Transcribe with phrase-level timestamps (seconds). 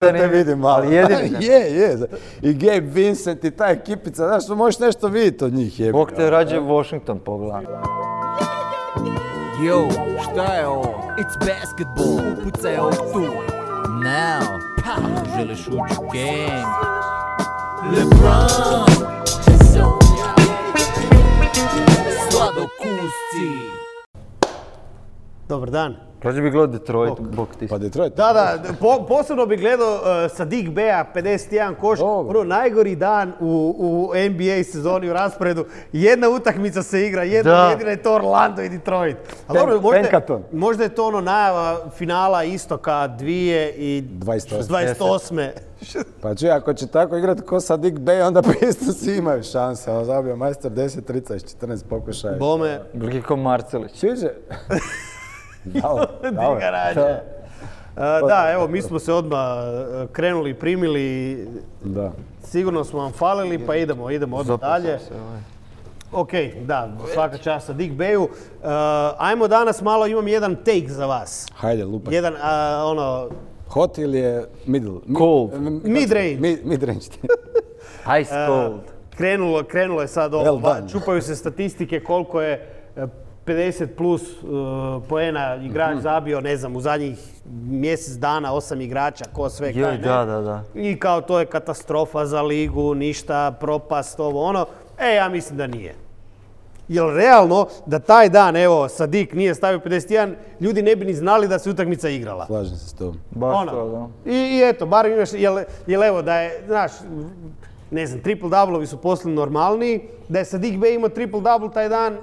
[0.00, 0.74] da te vidim malo.
[0.74, 1.46] Ali jedini.
[1.46, 1.98] je, je.
[2.42, 5.80] I Gabe Vincent i ta ekipica, znaš, možeš nešto vidjeti od njih.
[5.80, 5.92] Je.
[5.92, 7.82] Bog te rađe Washington pogleda.
[9.64, 9.88] Yo,
[10.22, 10.94] šta je ovo?
[11.18, 13.20] It's basketball, upucaj ovo tu.
[14.04, 14.96] Now, pa,
[15.38, 16.64] želiš ući u game.
[17.92, 18.86] LeBron,
[22.30, 23.70] sladokusci.
[25.48, 26.09] Dobar dan.
[26.22, 27.68] Rađe bi gledao Detroit, Bog ti.
[27.68, 28.14] Pa Detroit.
[28.14, 30.00] Da, da, po- posebno bih gledao uh,
[30.30, 31.98] sa Dig Bea 51 koš.
[32.28, 35.64] Prvo, najgori dan u, u NBA sezoni u rasporedu.
[35.92, 37.68] Jedna utakmica se igra, jedna Da.
[37.68, 39.16] jedina je to Orlando i Detroit.
[39.46, 40.42] A Pen- dobro, možda, je- Penkaton.
[40.52, 43.24] možda je to ono najava finala istoka 2
[43.70, 44.62] i 28.
[44.62, 45.48] 28.
[46.20, 49.90] Pa čuj, ako će tako igrati ko sa Dick Bay, onda Pistons imaju šanse.
[49.90, 52.36] On zabio majstor 10, 30, 14 pokušaja.
[52.36, 54.00] Bome, Veliki ko Marcelić.
[54.00, 54.28] Čuđe.
[55.64, 56.52] Dao, dao.
[56.52, 61.46] Uh, da, evo, mi smo se odmah uh, krenuli, primili,
[61.82, 62.12] Da.
[62.42, 64.98] sigurno smo vam falili, pa idemo, idemo odmah dalje.
[65.16, 65.40] ovaj.
[66.12, 68.22] Ok, da, svaka čast sa Dick Bayu.
[68.22, 68.28] Uh,
[69.18, 71.46] ajmo danas malo, imam jedan take za vas.
[71.54, 72.14] Hajde, lupaj.
[72.14, 72.34] Jedan,
[72.82, 73.28] ono,
[73.68, 74.92] Hot ili je middle?
[75.06, 75.50] Mi- Cold.
[75.84, 76.36] Mid-range.
[76.36, 77.06] Mid, mid-range.
[78.20, 78.80] Ice cold.
[79.10, 80.88] krenulo, krenulo je sad ovo, Well va- done.
[80.88, 82.52] čupaju se statistike koliko je
[82.96, 83.06] e,
[83.50, 84.48] 50 plus uh,
[85.08, 86.00] poena igrač Mhm.
[86.00, 87.18] zabio, ne znam, u zadnjih
[87.62, 89.98] mjesec dana, osam igrača, ko sve kaj Joj, ne.
[89.98, 90.62] da, da, da.
[90.74, 94.66] I kao to je katastrofa za ligu, ništa, propast, ovo ono.
[95.00, 95.94] E, ja mislim da nije.
[96.88, 101.48] Jel realno da taj dan, evo, Sadik nije stavio 51, ljudi ne bi ni znali
[101.48, 102.46] da se utakmica igrala.
[102.46, 103.16] Slažem se s tobom.
[103.30, 103.72] Baš Ono.
[103.72, 103.88] to,
[104.24, 104.30] da.
[104.30, 106.92] I, I eto, bar imaš, jel, jel evo da je, znaš,
[107.90, 111.88] ne znam, triple doubleovi su postali normalniji, da je Sadik Bey imao triple double taj
[111.88, 112.16] dan,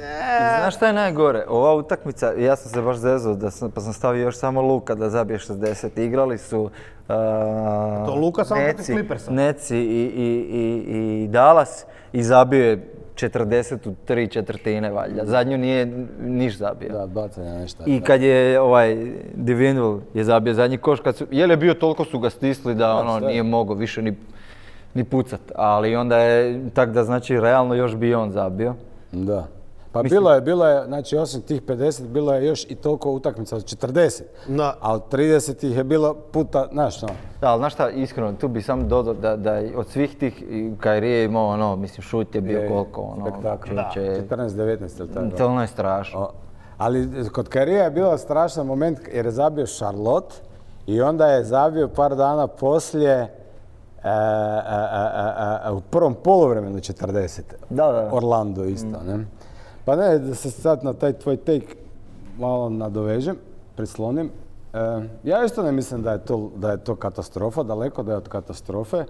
[0.00, 1.44] e, Znaš šta je najgore?
[1.48, 4.94] Ova utakmica, ja sam se baš zezao da sam, pa sam stavio još samo Luka
[4.94, 6.00] da zabije 60.
[6.00, 6.70] Igrali su uh,
[8.06, 9.30] To Luka samo Neci, Clippersa.
[9.30, 15.24] Neci i, i, i, i Dallas i zabio je 40 u tri četvrtine valjda.
[15.24, 16.92] Zadnju nije niš zabio.
[16.92, 17.82] Da, bacanja nešto.
[17.86, 18.96] I kad je ovaj
[19.34, 22.94] Divinville je zabio zadnji koš, kad su, je je bio toliko su ga stisli da
[22.94, 23.28] ono sve.
[23.28, 24.16] nije mogao više ni,
[24.94, 25.40] ni pucat.
[25.54, 28.74] Ali onda je, tak da znači realno još bi i on zabio.
[29.12, 29.46] Da.
[29.92, 33.56] Pa bilo je, bilo je, znači osim tih 50, bilo je još i toliko utakmica
[33.56, 34.22] od 40.
[34.48, 34.76] Da.
[34.80, 37.08] A od 30 ih je bilo puta, znaš, no.
[37.40, 40.72] Da, ali znaš šta, iskreno, tu bi samo dodao da, da od svih tih, i
[40.80, 43.68] Kairi je imao ono, mislim, šut je bio Je, koliko, ono, spektakl.
[44.00, 45.26] je- 14-19 ili tako.
[45.28, 46.20] to ono je strašno.
[46.20, 46.30] O,
[46.78, 50.34] Ali kod Karija je bio strašan moment jer je zabio Charlotte
[50.86, 53.28] i onda je zabio par dana poslije e,
[54.02, 54.10] e, e,
[55.64, 57.40] e, e, u prvom poluvremenu 40.
[57.70, 58.08] Da, da.
[58.12, 59.24] Orlando isto, ne?
[59.84, 61.66] Pa ne, da se sad na taj tvoj take
[62.38, 63.36] malo nadovežem,
[63.76, 64.30] prislonim.
[64.72, 64.78] E,
[65.24, 68.28] ja isto ne mislim da je, to, da je to katastrofa, daleko da je od
[68.28, 69.04] katastrofe.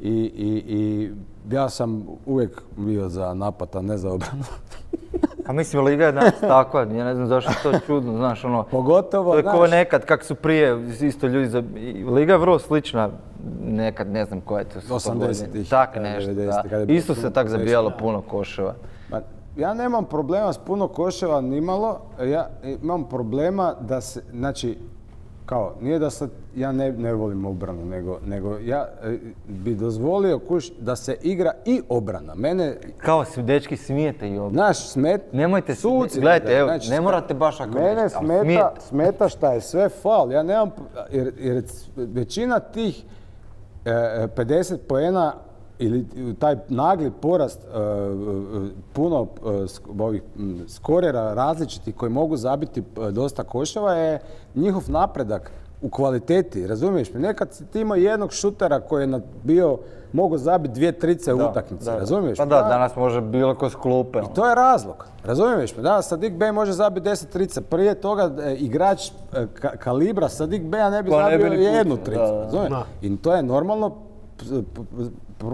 [0.00, 1.10] I, i, i
[1.50, 4.44] ja sam uvijek bio za napad, a ne za obranu.
[5.46, 8.64] A mislim, Liga je danas takva, ja ne znam zašto je to čudno, znaš, ono,
[8.70, 11.62] Pogotovo, to je kao nekad, kak su prije isto ljudi, za,
[12.14, 13.10] Liga je vrlo slična,
[13.62, 15.64] nekad, ne znam koja je to sto 80-ih, godina.
[15.70, 16.62] Tak da, nešto, 90-ih, da.
[16.62, 18.74] kad je bilo Isto se tak zabijalo puno koševa.
[19.58, 22.48] Ja nemam problema s puno koševa nimalo, ja
[22.82, 24.78] imam problema da se, znači,
[25.46, 30.38] kao, nije da sad, ja ne, ne volim obranu, nego, nego ja e, bi dozvolio
[30.38, 32.34] kuš da se igra i obrana.
[32.34, 34.50] Mene, Kao se, dečki, smijete i ovo.
[34.50, 38.80] naš smet, Nemojte se- suci, gledajte, evo, znači, ne morate baš ako Mene smeta, smijete.
[38.80, 40.32] smeta šta je sve faul.
[40.32, 40.70] Ja nemam,
[41.10, 41.62] jer, jer
[41.96, 43.04] većina tih
[43.84, 45.34] e, e, 50 poena
[45.78, 46.04] ili
[46.38, 47.80] taj nagli porast e, e,
[48.92, 50.22] puno e, sk- ovih
[50.68, 54.20] skorera različitih koji mogu zabiti dosta koševa je
[54.54, 55.50] njihov napredak
[55.82, 57.20] u kvaliteti, razumiješ me?
[57.20, 59.78] Nekad si ti imao jednog šutera koji je bio,
[60.12, 62.48] mogu zabiti dvije trice u utakmici, razumiješ Pa me?
[62.48, 64.18] da, danas može bilo ko s klupe.
[64.18, 64.28] ono.
[64.28, 65.06] To je razlog.
[65.24, 65.82] Razumiješ me?
[65.82, 67.60] Da, Sadik Bey može zabiti 10 trica.
[67.60, 69.12] Prije toga e, igrač e,
[69.54, 72.20] ka- kalibra Sadik Beja ne bi Pa ne bi zabio jednu tricu.
[72.20, 72.38] da, da.
[72.38, 72.70] razumiješ?
[72.70, 72.84] Da.
[73.02, 73.94] I to je normalno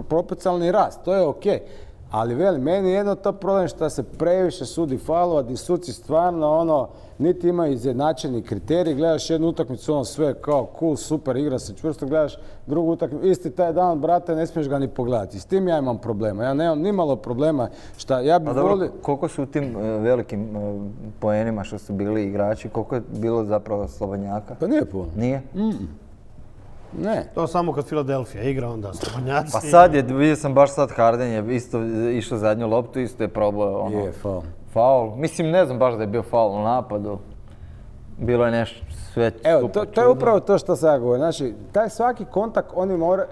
[0.07, 1.03] proporcionalni rast.
[1.03, 1.43] To je ok.
[2.11, 6.57] Ali veli, meni je jedno to problem što se previše sudi faulova, di suci stvarno
[6.57, 6.87] ono,
[7.17, 12.05] niti imaju izjednačeni kriterij, gledaš jednu utakmicu, ono sve kao cool, super, igra se čvrsto,
[12.05, 12.37] gledaš
[12.67, 15.39] drugu utakmicu, isti taj dan, brate, ne smiješ ga ni pogledati.
[15.39, 16.43] S tim ja imam problema.
[16.43, 18.91] Ja nemam nimalo problema šta ja bi A dobro, volio...
[19.01, 20.79] koliko su u tim e, velikim e,
[21.19, 24.55] poenima što su bili igrači, koliko je bilo zapravo slobodnjaka?
[24.59, 25.07] Pa nije puno.
[25.15, 25.41] Nije?
[26.99, 27.25] Ne.
[27.35, 29.51] to samo kad Filadelfija igra, onda slobodnjaci.
[29.53, 33.27] Pa sad je, vidio sam baš sad Harden je isto išao zadnju loptu, isto je
[33.27, 34.41] probao ono, Je, faul.
[34.73, 35.15] faul.
[35.15, 37.17] Mislim, ne znam baš da je bio faul u napadu.
[38.17, 41.19] Bilo je nešto sve Evo, to, to je upravo to što sam ja govorio.
[41.19, 43.27] Znači, taj svaki kontakt, oni moraju,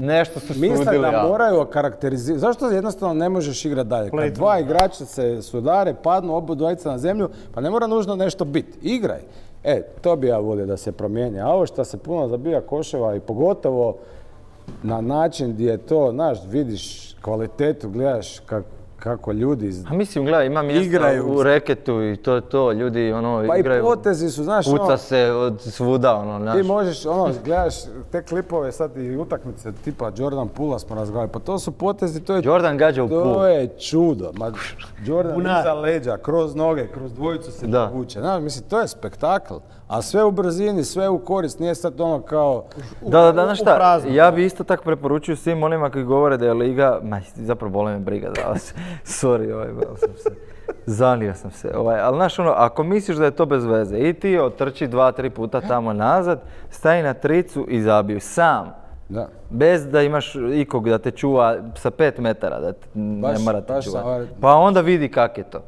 [0.00, 1.26] Nešto su misle sudili, da ja.
[1.28, 2.40] moraju karakterizirati.
[2.40, 4.10] Zašto jednostavno ne možeš igrati dalje?
[4.10, 4.34] Kad Playthrough.
[4.34, 8.78] dva igrača se sudare, padnu obu dvojica na zemlju, pa ne mora nužno nešto biti.
[8.82, 9.20] Igraj.
[9.64, 11.40] E, to bi ja volio da se promijeni.
[11.40, 13.96] A ovo što se puno zabija koševa i pogotovo
[14.82, 20.46] na način gdje je to, znaš, vidiš kvalitetu, gledaš kak- kako ljudi A mislim, gledaj,
[20.46, 21.26] ima mjesta Igraju.
[21.28, 24.76] u reketu i to je to, ljudi ono Pa i igraju, potezi su, znaš, ono-
[24.78, 26.66] puca se od svuda, ono, Ti znaš.
[26.66, 27.74] možeš, ono, gledaš
[28.12, 32.34] te klipove sad i utakmice tipa Jordan Pula smo razgovarali, pa to su potezi, to
[32.34, 33.44] je, Jordan gađa u to pul.
[33.44, 34.30] je čudo.
[34.34, 34.52] Ma,
[35.04, 37.86] Jordan iza leđa, kroz noge, kroz dvojicu se Da.
[37.86, 38.20] vuče.
[38.20, 39.54] Znaš, mislim, to je spektakl.
[39.92, 42.64] A sve u brzini, sve u korist, nije sad ono kao...
[43.00, 44.10] Da, da, da, znaš u šta, prazno.
[44.14, 47.92] ja bi isto tako preporučio svim onima koji govore da je liga, ma zapravo bole
[47.92, 48.74] me briga za vas,
[49.20, 50.30] sorry, ovaj, sam se,
[50.86, 54.14] zanio sam se, ovaj, ali znaš ono, ako misliš da je to bez veze, i
[54.14, 56.40] ti otrči dva, tri puta tamo nazad,
[56.70, 58.74] staji na tricu i zabiju, sam,
[59.08, 59.28] Da.
[59.50, 63.72] bez da imaš ikog da te čuva sa pet metara, da te, ne mora te
[63.72, 64.30] baš čuvati.
[64.40, 65.62] Pa onda vidi kak je to.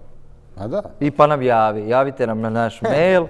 [0.56, 0.82] A da.
[1.00, 3.26] I pa nam javi, javite nam na naš mail,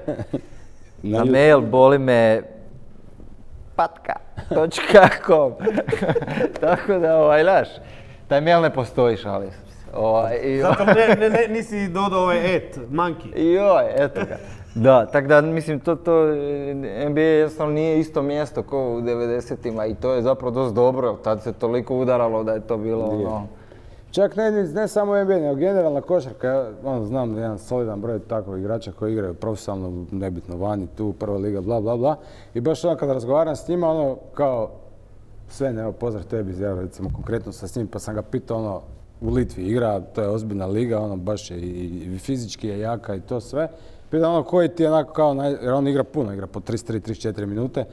[1.04, 2.42] na mail boli me
[3.76, 5.52] patka.com
[6.60, 7.68] Tako da, ovaj, znaš,
[8.28, 9.58] taj mail ne postoji, šalim se.
[9.94, 13.38] Ovaj, i, Zato ne, ne, ne, nisi dodao ovaj et, monkey.
[13.38, 14.36] joj, eto ga.
[14.74, 16.26] Da, tako da mislim to, to
[17.08, 21.42] NBA jednostavno nije isto mjesto kao u 90-ima i to je zapravo dosta dobro, tad
[21.42, 23.46] se toliko udaralo da je to bilo ono...
[24.14, 26.48] Čak ne, ne samo NBA, nego generalna košarka.
[26.48, 31.36] Ja ono, znam jedan solidan broj takvih igrača koji igraju profesionalno, nebitno vani, tu, prva
[31.36, 32.16] liga, bla, bla, bla.
[32.54, 34.70] I baš ono kada razgovaram s njima, ono, kao,
[35.48, 38.58] sve ne, evo, pozdrav tebi, ja recimo konkretno sa s njim, pa sam ga pitao,
[38.58, 38.80] ono,
[39.20, 43.20] u Litvi igra, to je ozbiljna liga, ono, baš je i, fizički je jaka i
[43.20, 43.68] to sve.
[44.10, 47.46] Pitao ono, koji ti je onako kao, naj, jer on igra puno, igra po 33-34
[47.46, 47.84] minute,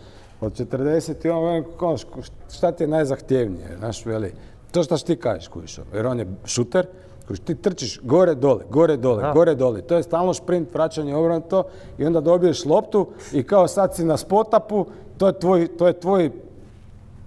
[0.41, 4.33] od 40 i ono, šk- šta ti je najzahtjevnije, znaš, veli,
[4.71, 6.87] to što ti kažeš, kužiš, jer on je šuter,
[7.27, 9.31] kužiš, ti trčiš gore, dole, gore, dole, Da.
[9.31, 11.63] gore, dole, to je stalno šprint, vraćanje obrnuto
[11.97, 14.85] i onda dobiješ loptu i kao sad si na spotapu,
[15.17, 16.31] to je tvoj, to je tvoj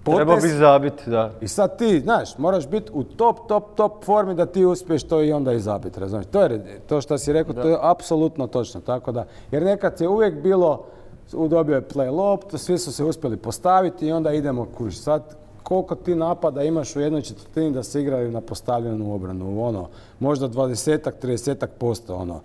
[0.05, 1.31] Treba bi zabiti, da.
[1.41, 5.21] I sad ti, znaš, moraš biti u top, top, top formi da ti uspiješ to
[5.21, 6.27] i onda i zabiti, razumiješ?
[6.31, 10.07] To je, to što si rekao, to je apsolutno točno, tako da, jer nekad je
[10.07, 10.85] uvijek bilo,
[11.33, 14.97] u dobio je play loptu, svi su se uspjeli postaviti i onda idemo kuš.
[14.97, 19.87] Sad, koliko ti napada imaš u jednoj četvrtini da se igraju na postavljenu obranu, ono,
[20.19, 22.41] možda 20-ak, 30-ak posto, ono,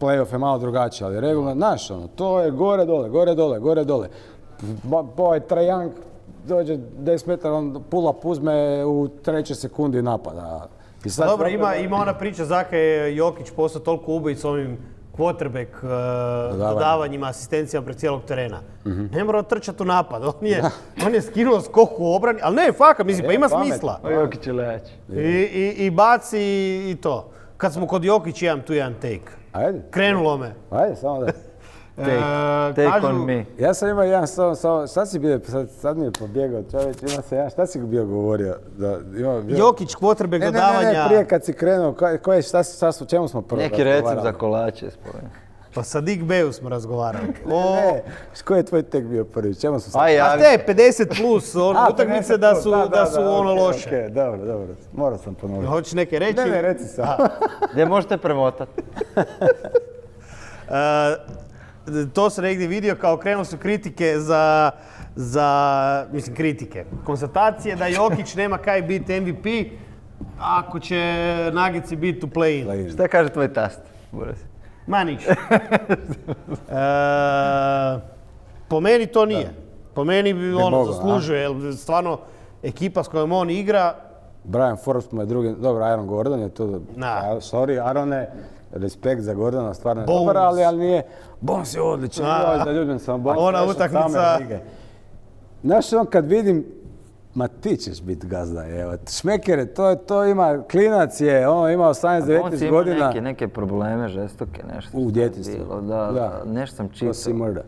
[0.00, 3.84] playoff je malo drugačiji, ali regularno, znaš, ono, to je gore, dole, gore, dole, gore,
[3.84, 4.08] dole.
[4.82, 5.92] Ba- Ovaj Trajank
[6.46, 10.68] dođe 10 metara, on pull up uzme u trećoj sekundi napada.
[11.04, 14.78] I sad Dobro, ima, ima ona priča Zaka je Jokić postao toliko ubojic ovim
[15.20, 15.90] quarterback uh,
[16.58, 18.60] dodavanjima, asistencijama pred cijelog terena.
[18.84, 20.62] Ne mora trčati u napad, on je,
[21.06, 23.72] on je skinuo skok u obrani, ali ne, faka, mislim, pa Je, ima pametno.
[23.72, 24.00] smisla.
[24.04, 24.82] Jokić je.
[25.12, 26.40] I, i, I baci
[26.90, 27.30] i to.
[27.56, 29.30] Kad smo kod Jokić, imam tu jedan take.
[29.52, 30.54] Ajde, Krenulo me.
[30.70, 31.32] ajde, samo da.
[32.00, 33.44] Take, E, take kažu- on me.
[33.58, 36.96] Ja sam imao jedan, samo, samo, šta si bio, sad, sad mi je pobjegao čovječ,
[37.02, 38.56] ima se jedan, šta si bio govorio?
[38.70, 40.90] Da, ima, bio- Jokić, quarterback ne, ne, ne, dodavanja.
[40.92, 43.42] ne, prije kad si krenuo, ko, ko je, šta, si- šta, su- o čemu smo
[43.42, 45.30] prvo Neki recept za kolače spomenuo.
[45.74, 47.26] Pa sa Dick Beju smo razgovarali.
[47.46, 48.02] O, Ne,
[48.44, 51.76] koji je tvoj tek bio prvi, čemu smo sad- Aj, a te 50 plus, on,
[51.76, 53.88] A, utakmice 50 da su, da, su ono okej, loše.
[53.88, 55.66] okej, dobro, dobro, morao sam ponoviti.
[55.66, 56.34] Hoćeš neke reći?
[56.34, 57.06] Ne, ne, reci sam.
[57.72, 58.82] Gdje možete premotati?
[62.14, 64.70] To sam negdje vidio kao krenule su kritike za,
[65.16, 69.46] za, mislim kritike, konstatacije da Jokić nema kaj biti MVP
[70.38, 71.04] ako će
[71.52, 72.66] Nagici biti u play-in.
[72.66, 72.90] Play-in.
[72.92, 73.80] Šta kaže tvoj tast?
[74.12, 74.38] Boris?
[74.86, 75.34] Ma ništa.
[76.70, 78.00] E,
[78.68, 79.54] po meni to nije.
[79.94, 80.92] Po meni bi ono mogao, a?
[80.92, 82.18] zaslužuje, jer stvarno
[82.62, 83.94] ekipa s kojom on igra,
[84.44, 87.36] Brian Forbes mu je drugi, dobro, Aaron Gordon je tu, Da.
[87.40, 88.30] Sorry Arone,
[88.72, 91.02] respekt za Gordona, stvarno je dobar, ali, ali nije,
[91.40, 92.54] Bones je odličan, Da.
[92.54, 93.40] joj, zaljubim sam Bones.
[93.40, 94.58] Ona utakmica-.
[95.62, 96.64] Znaš, on kad vidim,
[97.34, 101.94] ma ti ćeš biti gazda, evo, šmekere, to, to ima, klinac je, on ima On
[101.94, 103.06] 18-19 si ima godina.
[103.06, 104.98] neke, neke probleme žestoke, nešto.
[104.98, 105.10] U
[105.48, 106.42] bilo, Da, Da.
[106.46, 107.14] nešto sam To čitao.
[107.14, 107.62] si mrda.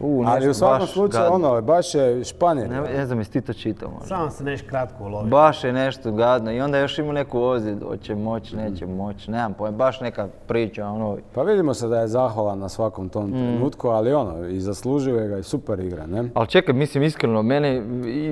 [0.00, 1.48] U, Ali nešto u svakom baš slučaju, gadno.
[1.48, 2.70] ono, baš je španjer.
[2.70, 4.06] Ne, ne znam, jesi ti to čitao možda?
[4.06, 5.28] samo se neš kratko ulovi.
[5.30, 9.54] Baš je nešto gadno i onda još ima neku ozljedu, hoće moći, neće moći, nemam
[9.54, 13.88] pojma, baš neka priča, ono, Pa vidimo se da je zahvalan na svakom tom trenutku,
[13.88, 16.28] ali ono, i zaslužuje ga i super igra, ne?
[16.34, 17.82] Ali čekaj, mislim iskreno, mene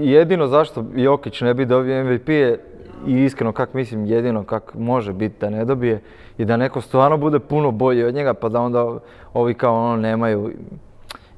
[0.03, 2.59] jedino zašto Jokić ne bi dobio MVP je
[3.07, 6.01] i iskreno kak mislim jedino kak može biti da ne dobije
[6.39, 8.99] i da neko stvarno bude puno bolji od njega pa da onda
[9.35, 10.53] ovi kao ono nemaju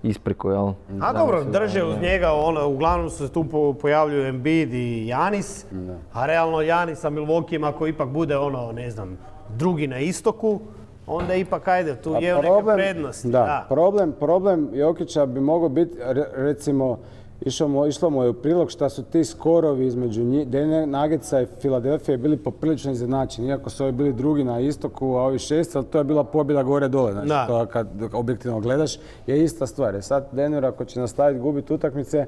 [0.03, 0.73] ispriku, jel?
[1.01, 5.67] A dobro, drže uz njega, ono, uglavnom se tu po- pojavljuju Embiid i Janis,
[6.13, 10.61] a realno Janis sa Milwaukeeom ako ipak bude ono, ne znam, drugi na istoku,
[11.07, 13.29] onda ipak ajde, tu A je neke prednosti.
[13.29, 16.99] Da, problem, problem Jokića bi mogao biti, re- recimo,
[17.41, 21.41] išlo mu, išlo mu je u prilog šta su ti skorovi između njih, Denver Nuggetsa
[21.41, 25.77] i Filadelfije bili poprilično izjednačeni, iako su ovi bili drugi na istoku, a ovi šest,
[25.77, 27.47] ali to je bila pobjeda gore dole, znači Da.
[27.47, 29.95] to kad objektivno gledaš je ista stvar.
[29.95, 32.27] Jer sad Denver ako će nastaviti gubiti utakmice,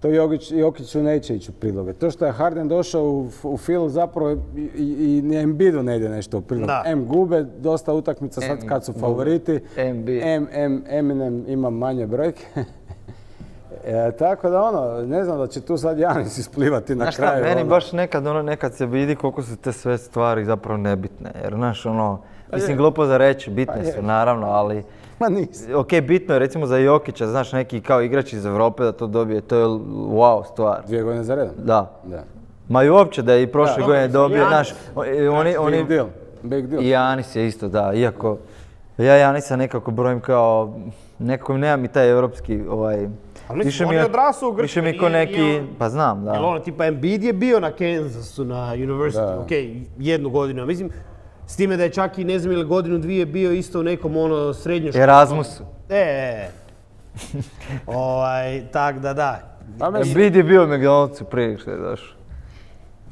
[0.00, 1.92] to Jokić, Jokiću neće ići u priloge.
[1.92, 4.36] To što je Harden došao u, u Phil zapravo i,
[4.76, 6.66] i, i Embiidu ne ide nešto u prilog.
[6.66, 6.82] Da.
[6.86, 9.60] M gube dosta utakmica sad kad su favoriti.
[9.76, 10.22] Embiid.
[10.24, 12.44] M, M, Eminem ima manje brojke.
[13.86, 17.22] E, tako da ono, ne znam da će tu sad Janis isplivati na Znaš šta,
[17.26, 17.44] kraju.
[17.44, 17.70] meni ono.
[17.70, 21.30] baš nekad, ono, nekad se vidi koliko su te sve stvari zapravo nebitne.
[21.42, 22.20] Jer, znaš, ono,
[22.52, 23.92] mislim, glupo za reći, bitne Pa je.
[23.92, 24.84] su, naravno, ali...
[25.20, 25.74] Ma nisi.
[25.74, 29.40] Ok, bitno je recimo za Jokića, znaš, neki kao igrač iz Europe da to dobije,
[29.40, 30.82] to je wow stvar.
[30.86, 31.54] Dvije godine za redom.
[31.58, 31.90] Da.
[32.04, 32.22] Da.
[32.68, 33.86] Ma i uopće da je i prošle Da.
[33.86, 36.06] godine dobio, znaš, oni, oni, oni, Big deal.
[36.42, 36.82] Big deal.
[36.82, 38.36] i Janis je isto, da, iako
[38.98, 40.74] ja Janisa nekako brojim kao,
[41.18, 43.08] nekako nemam i taj europski, ovaj,
[43.48, 45.68] Ali mislim, više on mi je odrasao u Više mi Grčkoj, ko neki, nije on-
[45.78, 46.32] pa znam, da.
[46.32, 49.40] Jer ono, tipa Embiid je bio na Kansasu, na University, Da.
[49.40, 49.50] ok,
[49.98, 50.90] jednu godinu, a mislim,
[51.46, 54.16] s time da je čak i ne znam ili godinu dvije bio isto u nekom
[54.16, 55.02] ono srednjoj školi.
[55.02, 55.62] Erasmusu.
[55.88, 56.50] E, e, e.
[57.86, 59.56] ovaj, tak da da.
[59.78, 62.16] Pa mislim, Embiid je bio u McDonald'su prije što je došao.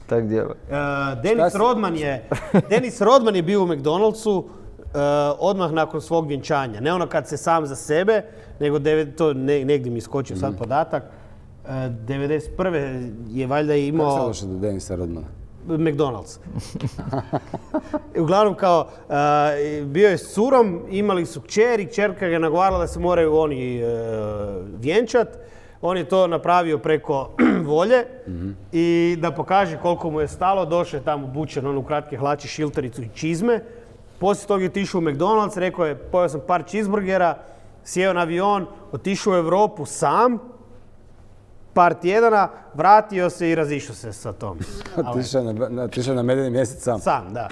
[0.06, 0.54] Tak djeva.
[0.70, 0.74] E,
[1.22, 2.28] Denis Rodman je,
[2.70, 4.44] Denis Rodman je bio u McDonald'su
[5.38, 6.80] odmah nakon svog vjenčanja.
[6.80, 8.22] Ne ono kad se sam za sebe,
[8.60, 11.02] nego devet- to ne, negdje mi iskočio sad podatak.
[11.64, 13.10] E, 91.
[13.30, 15.26] je valjda Kako se imao došao do Denisa Rodmana?
[15.68, 16.38] McDonald's.
[18.20, 22.86] Uglavnom kao, e, bio je s curom, imali su kćer i kćerka ga nagovarala da
[22.86, 23.86] se moraju oni e,
[24.78, 25.28] vjenčat.
[25.82, 27.30] On je to napravio preko
[27.66, 28.04] volje
[28.72, 32.48] i da pokaže koliko mu je stalo, došao je tamo bučen on u kratke hlače,
[32.48, 33.60] šiltericu i čizme.
[34.24, 37.38] Poslije toga je otišao u McDonald's, rekao je pojeo sam par cheeseburgera,
[37.84, 40.38] sjeo na avion, otišao u Europu sam,
[41.74, 44.58] par tjedana, vratio se i razišao se sa tom.
[45.10, 46.98] Otišao na, na, na medeni mjesec sam.
[47.00, 47.48] sam, da.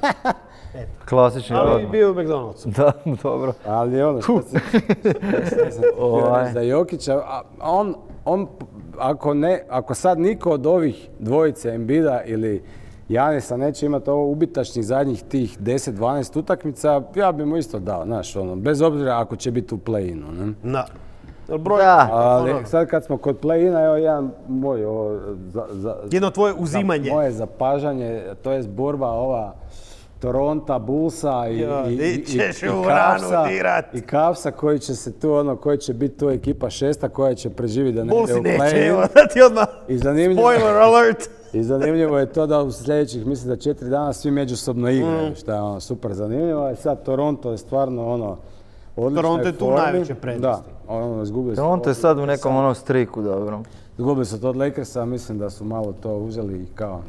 [1.08, 2.68] Klasični Ali bio u McDonald'su.
[2.76, 3.52] Da, dobro.
[3.66, 6.52] Ali ono, što se, htio Ovaj.
[6.52, 8.48] za Jokića, a on, on
[8.98, 12.62] ako, ne, ako sad niko od ovih dvojice Embida ili
[13.12, 18.36] Janisa neće imati ovo ubitačnih zadnjih tih 10-12 utakmica, ja bi mu isto dao, znaš,
[18.36, 20.54] ono, bez obzira ako će biti u play-inu.
[20.62, 20.72] Ne?
[20.72, 20.86] Da.
[21.48, 22.08] Broj, Da.
[22.12, 26.52] Ali ono, sad kad smo kod play-ina, evo jedan moj, ovo, za, za, jedno tvoje
[26.52, 27.10] za uzimanje.
[27.10, 29.54] moje zapažanje, to je borba ova
[30.20, 32.38] Toronta, Bullsa i, Jo, i, i, i
[33.48, 33.94] dirat.
[33.94, 37.50] i Cavsa koji će se tu ono, koji će biti tu ekipa šesta koja će
[37.50, 38.88] preživjeti da ne ide Bulsi u neće, play-in.
[38.88, 39.66] evo da ti odmah.
[40.34, 41.18] Spoiler alert.
[41.52, 45.34] I zanimljivo je to da u sljedećih, mislim da četiri dana svi međusobno igraju, Mm.
[45.34, 46.70] što je ono super zanimljivo.
[46.70, 48.36] I sad Toronto je stvarno ono,
[48.96, 49.76] odličnoj Toronto je tu formi.
[49.76, 50.62] najveće prednosti.
[50.86, 53.60] Da, ono, izgubili te od sad u nekom onom striku, dobro.
[53.98, 57.00] Izgubili su to od Lakersa, mislim da su malo to uzeli kao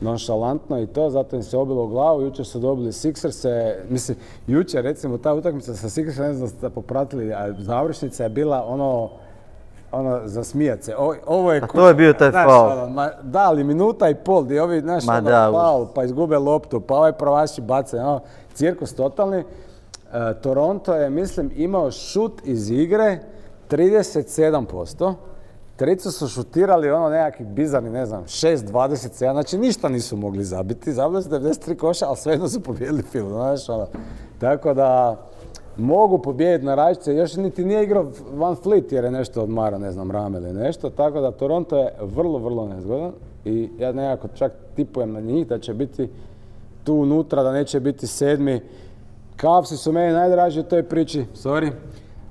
[0.00, 2.22] nonšalantno i to, zato im se obilo u glavu.
[2.22, 6.70] Jučer su dobili Sixerse, mislim, jučer recimo ta utakmica sa Sixersa, ne znam da ste
[6.70, 9.10] popratili, a završnica je bila ono,
[9.92, 10.96] ono, za smijat se.
[10.96, 11.66] O- ovo je...
[11.74, 12.72] to je bio taj znaš, faul.
[12.72, 16.04] ono, ma, da, ali minuta i pol, gdje ovi, znaš, Ma ono, da, faul, pa
[16.04, 18.20] izgube loptu, pa ovaj provaši bace, ono,
[18.54, 19.38] cirkus totalni.
[20.12, 23.18] E, Toronto je, mislim, imao šut iz igre
[23.70, 25.14] 37%.
[25.76, 30.92] Tricu su šutirali ono nekakvih bizarni, ne znam, 6-27, znači ništa nisu mogli zabiti.
[30.92, 33.86] Zabili su 93 koša, ali svejedno su pobijedili film, znaš, ono.
[34.40, 35.16] Tako da,
[35.78, 39.92] mogu pobijediti na različite, još niti nije igrao Van Fleet jer je nešto odmara, ne
[39.92, 43.12] znam, rame ili nešto, tako da Toronto je vrlo, vrlo nezgodan
[43.44, 46.08] i ja nekako čak tipujem na njih da će biti
[46.84, 48.60] tu unutra, da neće biti sedmi.
[49.40, 51.70] Cavsi su meni najdraži u toj priči, sorry.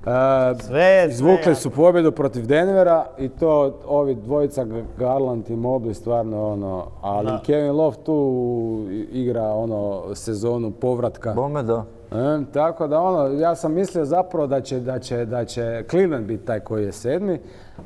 [0.06, 1.54] E, Sve, Izvukli sve.
[1.54, 4.66] su pobjedu protiv Denvera i to ovi dvojica
[4.98, 7.40] Garland i Mobley stvarno ono, ali Da.
[7.46, 11.32] Kevin Love tu igra ono sezonu povratka.
[11.32, 11.84] Bome da.
[12.12, 16.26] E, tako da ono, ja sam mislio zapravo da će, da će, da će Cleveland
[16.26, 17.40] biti taj koji je sedmi,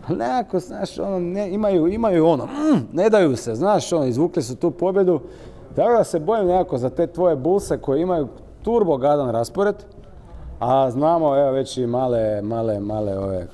[0.08, 4.42] ali nekako, znaš, ono, ne, imaju, imaju ono, mm, ne daju se, znaš, ono, izvukli
[4.42, 5.20] su tu pobjedu,
[5.76, 8.28] tako da se bojim nekako za te tvoje bulse koji imaju
[8.62, 9.76] turbo gadan raspored,
[10.58, 13.46] a znamo, evo, već i male, male, male ove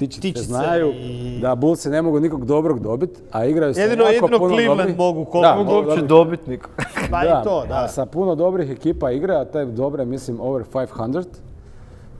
[0.00, 4.04] ptičice Ptičice znaju i- da Bullsi ne mogu nikog dobrog dobiti, a igraju sa Jedino-
[4.04, 6.68] jedino puno Cleveland dobrih- mogu koliko Da, mogu Uopće dobri- dobitnik.
[7.10, 7.74] Pa i to, da.
[7.76, 11.24] a sa puno dobrih ekipa igra, a te dobre, mislim, over 500.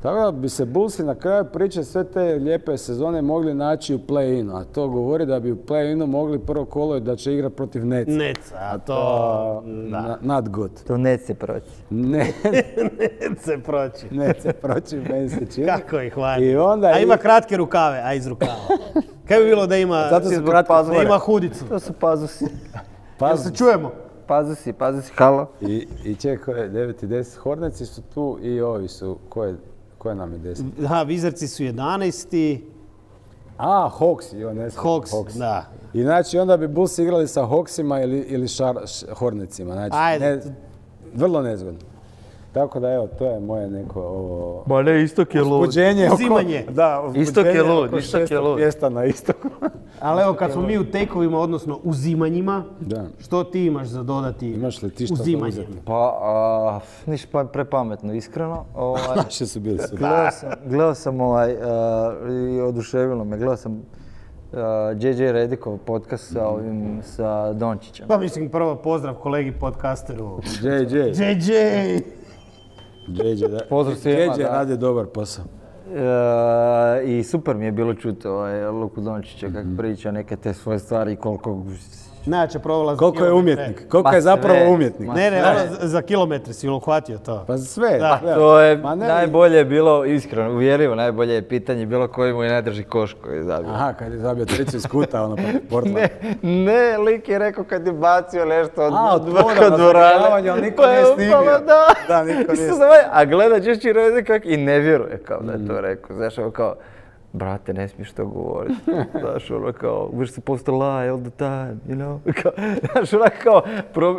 [0.02, 3.98] Tako da bi se Bullsi na kraju priče sve te lijepe sezone mogli naći u
[3.98, 7.56] play-inu, a to govori da bi u play-inu mogli prvo kolo i da će igrati
[7.56, 8.12] protiv Netsa.
[8.12, 8.94] Neca, a to...
[8.94, 10.00] To, Da.
[10.00, 10.70] na- not good.
[10.86, 11.66] To neće proći.
[11.90, 12.26] Ne,
[13.44, 14.06] se proći.
[14.10, 15.66] ne se proći, meni se čini.
[15.66, 16.46] Kako ih hvali.
[16.46, 18.52] I onda a ima i- kratke rukave, a iz rukava.
[19.28, 21.64] Kaj bi bilo da ima, Zato su kratke da ima hudicu?
[21.64, 22.44] To su pazusi.
[23.18, 23.90] Pa, Jel se čujemo?
[24.26, 25.46] Pazusi, pazusi, halo.
[25.60, 29.44] I, i ček, ko je 9 i 10, Horneci su tu i ovi su, ko
[30.00, 30.62] je, ko je nam je 10?
[30.78, 32.60] Da, Vizarci su 11.
[33.58, 34.84] A, Hawks, jo, ne znam.
[34.84, 35.66] Hawks, da.
[35.92, 39.72] I znači onda bi Bulls igrali sa Hawksima ili, ili šar, š- Hornecima.
[39.72, 40.24] Znači, Ajde.
[40.26, 40.42] ne-
[41.14, 41.80] vrlo nezgodno.
[42.52, 44.64] Tako da evo, to je moje neko ovo...
[44.66, 45.60] Ma ne, istok je lud.
[45.60, 46.14] Uzbuđenje oko...
[46.14, 46.64] Uzimanje.
[46.70, 48.58] Da, Istok je lud, istok je šestog lud.
[48.58, 49.48] mjesta na istoku.
[50.00, 53.04] Ali evo kad smo mi u tekovima, odnosno uzimanjima, Da.
[53.18, 55.48] što ti imaš za dodati Imaš li ti uzimanjem?
[55.48, 55.78] uzeti?
[55.84, 58.64] Pa, a, niš pa prepametno, iskreno.
[58.74, 59.98] Ovaj, Naši su bili super.
[59.98, 62.12] gledao sam, gledao sam ovaj, a,
[62.54, 63.82] i oduševilo me, gledao sam
[64.96, 68.08] JJ Redikov podcast sa ovim, sa Dončićem.
[68.08, 70.38] Pa mislim prvo pozdrav kolegi podcasteru.
[70.62, 70.96] JJ.
[70.98, 72.19] JJ!
[73.48, 73.60] Da.
[73.68, 74.44] Pozdrav svima, da.
[74.44, 75.44] radi dobar posao.
[75.94, 80.78] E, I super mi je bilo čuti ovaj, Luku Dončića kako priča neke te svoje
[80.78, 81.62] stvari i koliko...
[82.22, 83.62] Najjače provela za Koliko je kilometre.
[83.62, 85.08] umjetnik, koliko Ma je zapravo umjetnik.
[85.08, 85.50] Ma Ne, ne, sve.
[85.50, 87.44] ono za- za kilometre si uhvatio to.
[87.46, 87.90] Pa sve.
[87.90, 88.20] Da.
[88.24, 88.34] da.
[88.34, 92.42] To je Ma ne, najbolje je bilo, iskreno, uvjerljivo, najbolje je pitanje bilo koji mu
[92.42, 93.70] je najdrži koš koji je zabio.
[93.70, 96.00] Aha, kad je zabio tricu iz kuta, ono, protiv Portlanda.
[96.42, 99.60] Ne, ne, lik je rekao kad je bacio nešto od, A, od od poda vrha
[99.62, 100.08] na dvorane.
[100.08, 101.40] zagrijavanje, ali niko Pa nije je snimio.
[101.40, 104.78] upalo, Da, Da, niko I nije sad ovaj, A gleda Češći Reze kak i ne
[104.78, 105.66] vjeruje kao da je Mm.
[105.66, 106.16] to rekao.
[106.16, 106.74] Znaš, ono kao,
[107.32, 108.80] brate, ne smiješ to govoriti.
[109.20, 112.18] Znaš, ono kao, we're supposed to lie all the time, you know?
[112.92, 113.62] Znaš, ono kao,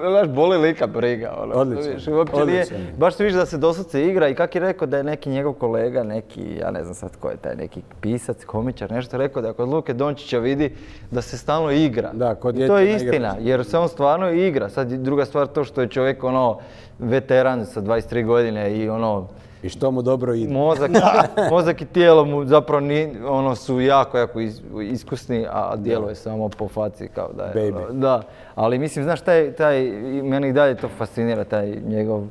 [0.10, 1.82] znaš, boli lika briga, ono.
[1.82, 2.66] Znaš, uopće nije,
[2.98, 5.54] baš se vidiš da se doslovce igra i kak je rekao da je neki njegov
[5.54, 9.54] kolega, neki, ja ne znam sad ko je taj, neki pisac, komičar, nešto rekao da
[9.54, 10.76] kod Luke Dončića vidi
[11.12, 12.12] da se stalno igra.
[12.14, 14.70] Da, kod I to je istina, jer se on stvarno igra.
[14.70, 16.60] Sad druga stvar to što je čovjek ono
[17.00, 19.28] veteran sa 23 godine i ono
[19.64, 20.54] I što mu dobro ide.
[20.54, 20.92] mozak,
[21.52, 26.50] mozak i tijelo mu zapravo ni, ono su jako, jako is- iskusni, a djeluje samo
[26.50, 27.54] po faci kao da je.
[27.54, 27.76] Baby.
[27.78, 28.22] ono, da,
[28.56, 29.92] ali mislim, znaš, taj, taj,
[30.24, 32.24] meni i dalje to fascinira, taj njegov,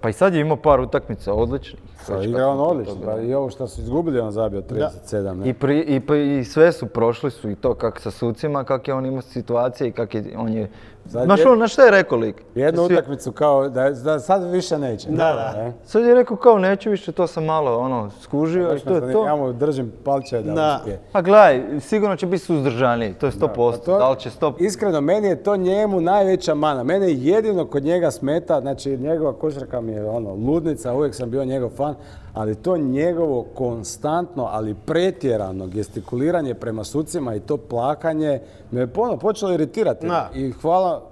[0.00, 1.80] pa i sad je imao par utakmica odličnih.
[2.08, 2.94] Pa Već igra on odlično.
[3.04, 3.20] Pa.
[3.20, 5.34] I ovo što su izgubili, on zabio 37.
[5.34, 5.48] Ne?
[5.48, 8.94] I, pri, i, i sve su prošli su i to kak sa sucima, kak je
[8.94, 10.70] on imao situacije i kak je on je...
[11.08, 12.42] Sad je- on, na šta je rekao lik?
[12.54, 15.08] Jednu Svi- utakmicu kao da, da sad više neće.
[15.08, 15.16] Da,
[15.54, 15.54] da.
[15.58, 15.72] E?
[15.84, 19.02] Sad je rekao kao neću više, to sam malo ono skužio i Baš to je
[19.02, 19.36] Ja to.
[19.36, 20.76] mu držim palče da, Da.
[20.76, 21.00] uspije.
[21.12, 23.46] Pa gledaj, sigurno će biti suzdržaniji, to je 100%.
[23.72, 24.54] Pa to- da li će 100%?
[24.58, 26.82] Iskreno, meni je to njemu najveća mana.
[26.82, 31.44] Mene jedino kod njega smeta, znači njegova košarka mi je ono, ludnica, uvijek sam bio
[31.44, 31.94] njegov fan,
[32.36, 39.16] ali to njegovo konstantno, ali pretjerano gestikuliranje prema sucima i to plakanje me je ono,
[39.16, 40.06] počelo iritirati.
[40.34, 41.02] I hvala,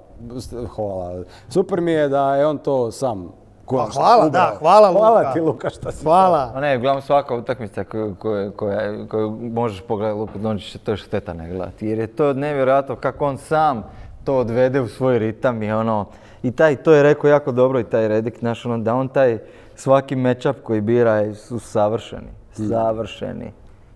[0.68, 1.14] hvala,
[1.48, 3.32] super mi je da je on to sam
[3.64, 4.30] konačno hvala, ubrao.
[4.42, 5.32] da, hvala, Hvala Luka.
[5.32, 6.52] ti Luka što si Hvala.
[6.54, 10.96] A ne, uglavnom svaka utakmica koju, koju, koja- koju možeš pogledati Luku Dončića, to je
[10.96, 11.86] šteta ne gledati.
[11.86, 13.82] Jer je to nevjerojatno kako on sam
[14.24, 16.04] to odvede u svoj ritam i ono,
[16.42, 19.38] i taj, to je rekao jako dobro i taj Redik, znaš, ono, da on taj
[19.74, 23.52] svaki matchup koji bira su savršeni, savršeni.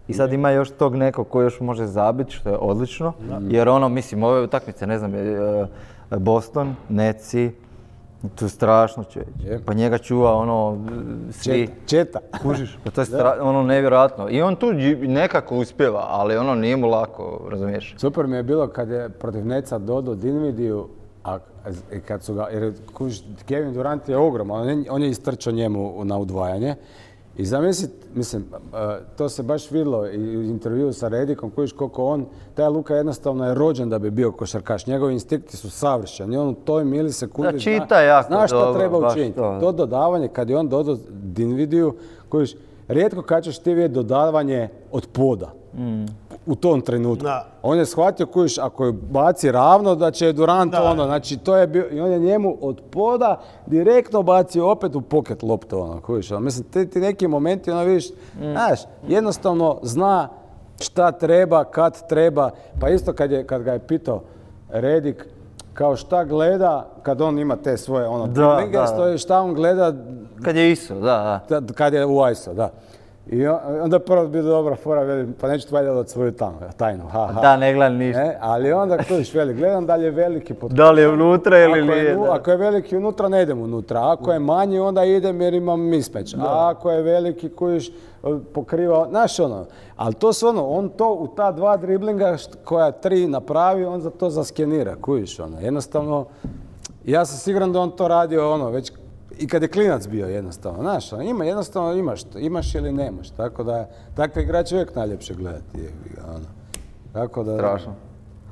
[0.08, 3.12] I sad ima još tog nekog koji još može zabiti, što je odlično,
[3.48, 5.32] jer ono, mislim, ove utakmice, ne znam, je,
[6.10, 7.52] e, Boston, Netsi,
[8.34, 9.30] to je strašno čovječe.
[9.44, 9.60] Je.
[9.66, 10.86] Pa njega čuva ono,
[11.30, 11.68] svi.
[11.86, 12.18] Četa.
[12.42, 14.28] Kužiš, pa to je stra- ono nevjerojatno.
[14.30, 17.94] I on tu nekako uspjeva, ali ono nije mu lako, razumiješ?
[17.98, 20.88] Super mi je bilo kad je protiv Neca dodao Dinvidiju,
[21.34, 21.38] a
[21.92, 25.52] i kad su ga, jer kužiš, Kevin Durant je ogroman, on je, on je istrčao
[25.52, 26.74] njemu na udvajanje.
[27.36, 28.76] I zamisli, mislim, e,
[29.16, 33.46] to se baš vidjelo i u intervjuu sa Redikom, kužiš koliko on, taj Luka jednostavno
[33.46, 34.86] je rođen da bi bio košarkaš.
[34.86, 36.36] Njegovi instinkti su savršeni.
[36.36, 39.36] On u toj milisekundi Da, čita jako zna šta dobro, treba učiniti.
[39.36, 39.58] to.
[39.60, 41.94] To dodavanje, kad je on dodao Dinvidiju,
[42.28, 42.54] kužiš,
[42.88, 45.52] rijetko kad ćeš ti vidjeti dodavanje od poda.
[46.48, 47.24] U tom trenutku.
[47.24, 47.46] Da.
[47.62, 50.82] On je shvatio kojiš ako je baci ravno da će Durant Da.
[50.82, 55.00] ono, znači to je bio, i on je njemu od poda direktno bacio opet u
[55.00, 56.30] pocket loptu ono, kojiš.
[56.30, 56.40] ono.
[56.40, 58.08] Mislim, ti, ti neki momenti ono vidiš,
[58.40, 60.28] znaš, jednostavno zna
[60.80, 64.22] šta treba, kad treba, pa isto kad, je, kad ga je pitao
[64.68, 65.26] Redik,
[65.74, 69.92] kao šta gleda, kad on ima te svoje ono, Da, stoji, šta on gleda
[70.44, 71.60] Kad je ISO, da, da.
[71.60, 72.70] da, kad je u ISO, da.
[73.28, 77.04] I on- onda prvo bi dobra fora, velim, pa neću valjda od svoju tamo, tajnu,
[77.04, 77.40] ha, ha.
[77.40, 78.20] Da, ne gledam ništa.
[78.20, 81.58] E, ali onda kužiš, veli, gledam da li je veliki pod Da li je unutra
[81.58, 82.16] ili ako je, nije?
[82.16, 82.34] nu- da.
[82.34, 84.12] ako je veliki unutra, ne idem unutra.
[84.12, 86.34] Ako je manji, onda idem jer imam mismeć.
[86.34, 86.38] A
[86.68, 87.90] ako je veliki, kojiš
[88.46, 89.64] pokriva, znaš ono.
[89.96, 94.10] Ali to su ono, on to u ta dva driblinga koja tri napravi, on za
[94.10, 95.60] to zaskenira, kujiš ono.
[95.60, 96.26] Jednostavno,
[97.04, 98.92] ja sam siguran da on to radio ono, već
[99.38, 103.64] i kad je klinac bio jednostavno, znaš, ono, ima, jednostavno imaš, imaš ili nemaš, tako
[103.64, 105.78] da, takve igrače uvijek najljepše gledati,
[106.16, 106.46] ga, ono.
[107.12, 107.54] Tako da...
[107.54, 107.94] Strašno.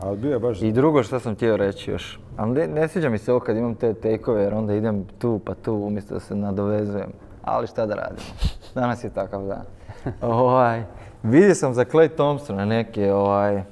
[0.00, 0.62] Ali bio je baš...
[0.62, 3.56] I drugo što sam htio reći još, ali ne, ne sviđa mi se ovo kad
[3.56, 7.12] imam te take jer onda idem tu pa tu umjesto da se nadovezujem.
[7.42, 8.28] Ali šta da radimo,
[8.74, 9.64] danas je takav dan.
[10.30, 10.82] ovaj,
[11.22, 13.62] vidio sam za Clay Thompsona neke ovaj,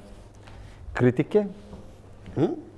[0.93, 1.45] kritike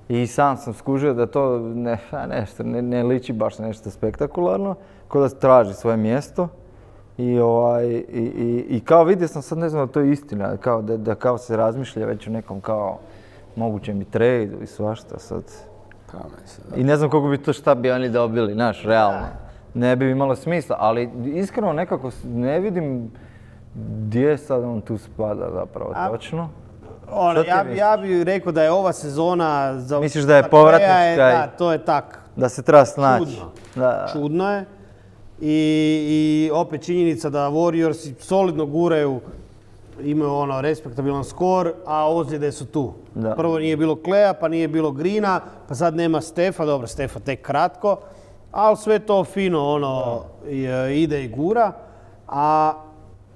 [0.08, 4.74] i sam sam skužio da to ne, nešto, ne, ne liči baš na nešto spektakularno,
[5.08, 6.48] ko da traži svoje mjesto.
[7.18, 10.56] I, ovaj, i, i, i kao vidio sam sad, ne znam da to je istina,
[10.56, 12.98] kao da, da kao se razmišlja već o nekom kao
[13.56, 15.42] mogućem i trade i svašta sad.
[16.12, 16.18] Pa,
[16.76, 19.26] I ne znam koliko bi to šta bi oni dobili, znaš, realno.
[19.74, 23.10] Ne bi imalo smisla, ali iskreno nekako ne vidim
[23.74, 26.48] gdje sad on tu spada zapravo A- točno.
[27.12, 30.92] Ono, ja, bi- ja bih rekao da je ova sezona za Misliš da je povratnička
[30.94, 32.18] je- Da, to je tak.
[32.36, 33.24] Da se treba snaći.
[33.26, 33.50] Čudno.
[33.76, 34.08] Da.
[34.12, 34.64] Čudno je.
[35.40, 35.54] I,
[36.08, 39.20] I opet činjenica da Warriors solidno guraju,
[40.00, 42.92] imaju ono respektabilan skor, a ozljede su tu.
[43.14, 43.34] Da.
[43.34, 47.42] Prvo nije bilo Kleja, pa nije bilo Grina, pa sad nema Stefa, dobro Stefa tek
[47.42, 47.96] kratko,
[48.52, 50.20] ali sve to fino ono
[50.90, 51.72] ide i gura.
[52.28, 52.72] A,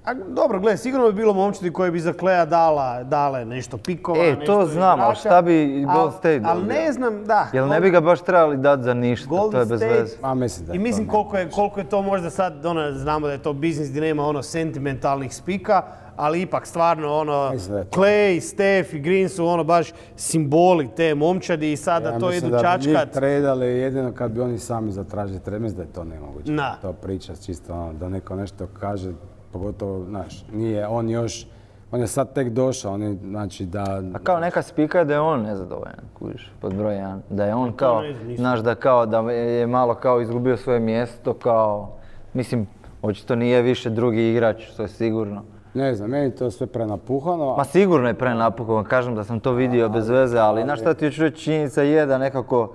[0.04, 4.18] a dobro, gle, sigurno bi bilo momčadi koji bi za Kleja dala, dale nešto pikova,
[4.18, 6.74] E, nešto to znam, ali šta bi Golden State Ali dobio?
[6.74, 7.46] ne znam, da.
[7.52, 10.16] Jel ne bi ga baš trebali dati za ništa, to je Golden bez State- veze.
[10.22, 13.26] Ma, mislim da je I mislim koliko je, koliko je to možda sad, ono, znamo
[13.26, 15.82] da je to biznis gdje nema ono sentimentalnih spika,
[16.16, 17.84] ali ipak stvarno ono, Mislim da.
[17.84, 19.86] Clay, Steph i Green su ono baš
[20.16, 23.10] simboli te momčadi i sada Ja to mislim idu da bi njih čačkat.
[23.10, 26.52] tredali jedino kad bi oni sami zatražili mislim da je to nemoguće.
[26.52, 26.78] Da.
[26.82, 29.12] To priča čisto ono, da neko nešto kaže,
[29.52, 31.46] pogotovo, znaš, nije on još,
[31.90, 34.02] on je sad tek došao, on je, znači da...
[34.14, 37.22] A kao neka spika je da je on nezadovoljan, kužiš, pod broj jedan.
[37.30, 38.42] Da je on kao, znam, nisam.
[38.42, 41.92] znaš da kao, da je malo kao izgubio svoje mjesto, kao,
[42.34, 42.66] mislim,
[43.02, 45.42] očito nije više drugi igrač, to je sigurno.
[45.74, 47.56] Ne znam, meni je to sve prenapuhano.
[47.56, 51.10] Ma sigurno je prenapuhan, kažem da sam to vidio bez veze, ali znaš šta ti
[51.10, 52.72] ću reći, činjenica je da nekako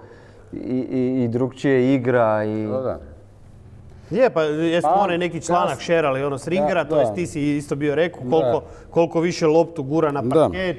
[0.54, 2.68] i, i, i drugčije igra i...
[2.68, 3.00] Da, da.
[4.10, 7.58] Je, pa jesmo Pa, onaj neki članak šerali ono s Ringera, to jest ti si
[7.58, 10.30] isto bio rekao koliko, koliko više loptu gura na Da.
[10.42, 10.78] parket,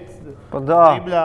[0.51, 1.25] Pa da, driblja,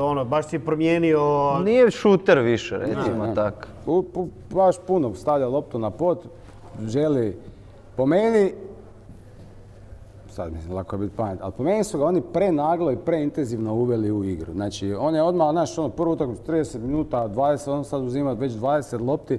[0.00, 3.68] ono, baš si promijenio nije šuter više, recimo tako.
[4.50, 6.24] Baš puno stavlja loptu na pot,
[6.86, 7.36] želi,
[7.96, 8.52] po meni,
[10.30, 13.74] sad mislim, lako je biti pamet, ali po meni su ga oni prenaglo i preintenzivno
[13.74, 14.52] uveli u igru.
[14.52, 18.52] Znači, on je odmah, znaš, ono, prvu utakmicu 30 minuta, 20, on sad uzima već
[18.52, 19.38] 20 lopti,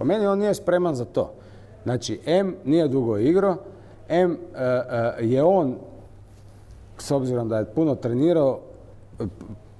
[0.00, 1.32] po meni on nije spreman za to.
[1.82, 3.56] Znači, M nije dugo igro,
[4.08, 5.76] M e, e, je on
[6.98, 8.60] s obzirom da je puno trenirao,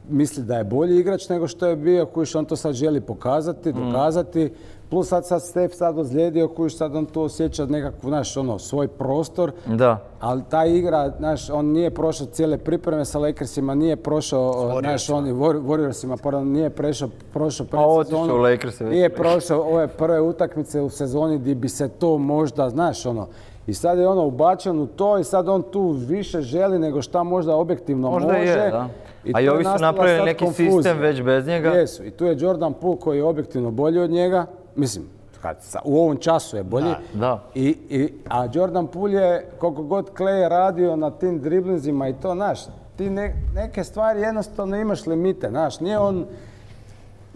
[0.08, 3.72] misli da je bolji igrač nego što je bio, kojiš on to sad želi pokazati,
[3.72, 4.52] dokazati,
[4.90, 8.88] plus sad sad Stef sad ozlijedio, kojiš sad on tu osjeća nekakvu, znaš, ono, svoj
[8.88, 9.98] prostor, Da.
[10.20, 15.24] ali ta igra, znaš, on nije prošao cijele pripreme sa Lakersima, nije prošao, znaš, on
[15.26, 21.38] Warriorsima, pardon, nije prešao, prošao A predsezonu, već nije prošao ove prve utakmice u sezoni
[21.38, 23.26] gdje bi se to možda, znaš, ono,
[23.66, 27.22] i sad je ono ubačen u to i sad on tu više želi nego šta
[27.22, 28.42] možda objektivno Možda može.
[28.42, 28.88] je, da.
[29.24, 30.72] I A i je ovi su napravili neki konfuzija.
[30.72, 31.68] sistem već bez njega.
[31.70, 35.04] Jesu, i tu je Jordan Poole koji je objektivno bolji od njega, mislim,
[35.42, 36.94] kad, sa- u ovom času je bolji.
[37.14, 37.42] Da.
[37.54, 42.12] I, i, a Jordan Poole je, koliko god Clay je radio na tim driblinzima i
[42.12, 42.60] to, znaš,
[42.96, 46.26] ti ne- neke stvari jednostavno imaš limite, znaš, nije on,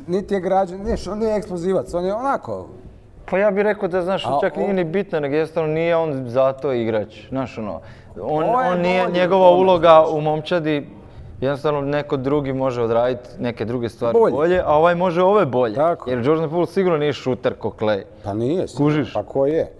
[0.06, 2.66] niti je građan, nije, on nije eksplozivac, on je onako,
[3.30, 6.28] Pa ja bih rekao da, znaš, A čak nije ni bitno, nego jednostavno nije on
[6.28, 7.28] zato igrač.
[7.28, 7.80] Znaš, ono,
[8.22, 10.86] on, on nije, njegova uloga u momčadi,
[11.44, 14.32] jednostavno neko drugi može odraditi neke druge stvari Bolje.
[14.32, 15.74] bolje, a ovaj može ove bolje.
[15.74, 16.10] Tako.
[16.10, 18.02] Jer Jordan Poole sigurno nije šuter ko Clay.
[18.24, 19.12] pa nije, Kužiš?
[19.12, 19.72] pa ko je.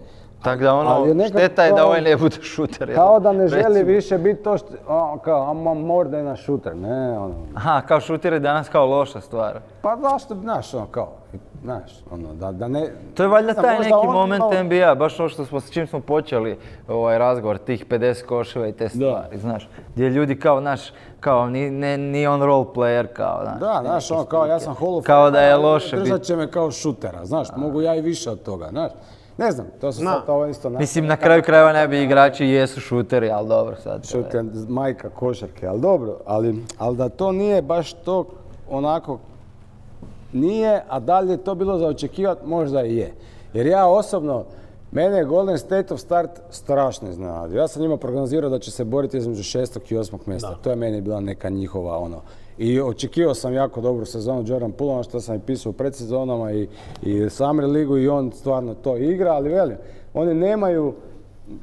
[0.45, 2.89] Tako da ono, nekako šteta je da ovaj ne bude šuter.
[2.89, 2.95] jel?
[2.95, 3.85] Kao da ne želi Recimo.
[3.85, 7.99] više biti to što, o, kao, I'm more than a shooter, ne, ono, Aha, kao
[7.99, 9.59] šuter je danas kao loša stvar.
[9.81, 11.11] pa zašto, znaš, ono, kao,
[11.63, 12.91] znaš, ono, da, da ne...
[13.13, 15.87] To je valjda taj neki on moment malo- NBA, baš ono što smo, s čim
[15.87, 19.69] smo počeli ovaj razgovor, tih 50 koševa i te stvari, znaš.
[19.93, 20.81] Gdje ljudi kao, znaš,
[21.19, 23.59] kao, ni, ne, ni on role player, kao, znaš.
[23.59, 26.27] Da, znaš, ono, kao ja sam Hall of Kao da je loše Držat bit.
[26.27, 28.91] će me kao šutera, znaš, mogu ja i više od toga, znaš.
[29.37, 32.79] Ne znam, to su sad ovo isto na- Mislim, na kraju krajeva najbolji igrači jesu
[32.79, 34.03] šuteri, ali dobro sad.
[34.03, 38.25] je- šuter, majka košarke, ali dobro, ali, ali da to nije baš to
[38.69, 39.19] onako
[40.33, 43.13] nije, a da li je to bilo za očekivati, možda i je.
[43.53, 44.43] Jer ja osobno,
[44.91, 47.57] mene je Golden State of Start strašno iznenadio.
[47.57, 50.55] Ja sam njima prognozirao da će se boriti između šestog i osmog mjesta.
[50.55, 52.21] To je meni bila neka njihova ono.
[52.57, 56.51] I očekivao sam jako dobru sezonu Jordan Poole, ono što sam i pisao u predsezonama
[56.51, 56.67] i,
[57.01, 59.77] i Summer ligu i on stvarno to igra, ali velim,
[60.13, 60.93] oni nemaju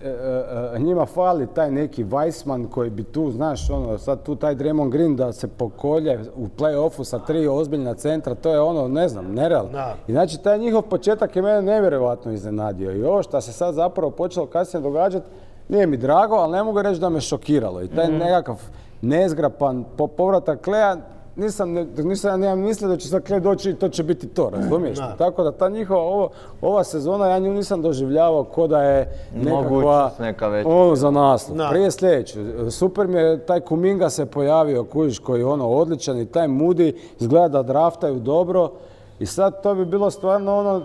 [0.02, 4.36] e, e, e, njima fali taj neki Weissman koji bi tu, znaš, ono, sad tu
[4.36, 8.88] taj Draymond Green da se pokolje u play-offu sa tri ozbiljna centra, to je ono,
[8.88, 9.78] ne znam, nerealno.
[10.08, 12.92] I znači taj njihov početak je mene nevjerojatno iznenadio.
[12.92, 15.26] I ovo što se sad zapravo počelo kasnije događati,
[15.68, 17.82] nije mi drago, ali ne mogu reći da me šokiralo.
[17.82, 18.60] I taj nekakav
[19.02, 20.96] nezgrapan po- povratak Kleja,
[21.36, 24.98] nisam, nisam ja mislio da će sad Klej doći i to će biti to, razumiješ?
[24.98, 25.14] Da.
[25.18, 26.28] Tako da ta njihova, ovo,
[26.60, 30.68] ova sezona, ja nju nisam doživljavao ko da je nekakva, neka veća.
[30.68, 31.56] ono za naslov.
[31.56, 31.68] Da.
[31.70, 36.26] Prije sljedeću, super mi je, taj Kuminga se pojavio, kužiš, koji je ono odličan i
[36.26, 38.70] taj Moody izgleda da draftaju dobro.
[39.18, 40.82] I sad to bi bilo stvarno ono,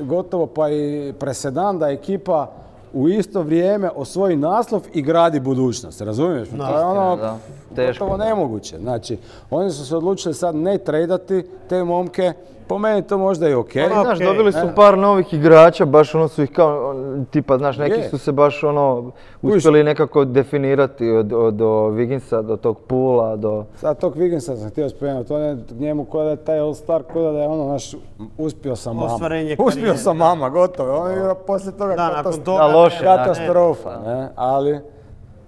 [0.00, 2.50] gotovo pa i presedan da ekipa
[2.92, 6.48] u isto vrijeme osvoji naslov i gradi budućnost, razumiješ?
[6.48, 7.38] To je ono, da.
[7.76, 8.04] Teško.
[8.04, 8.78] gotovo nemoguće.
[8.78, 9.18] Znači,
[9.50, 12.32] oni su se odlučili sad ne tradati te momke,
[12.68, 13.84] po meni to možda i okej.
[13.84, 14.74] Ono, Znaš, okej, dobili su e.
[14.76, 16.94] par novih igrača, baš ono su ih kao,
[17.30, 18.08] tipa, znaš, neki Je.
[18.08, 23.64] su se baš ono, uspjeli nekako definirati od, od, od Wigginsa do tog Pula, do...
[23.76, 27.20] Sad tog Wigginsa sam htio spomenuti, on je njemu ko da je taj All-Star, ko
[27.32, 27.94] da je ono, naš,
[28.38, 29.14] uspio sam mama.
[29.14, 30.96] Ostvarenje Uspio sam mama, gotovo.
[30.98, 32.44] On je igrao poslije toga Da, katastrofa.
[32.44, 32.58] toga...
[32.58, 33.16] Da, loše, ne, da.
[33.16, 34.80] katastrofa, ne, ali,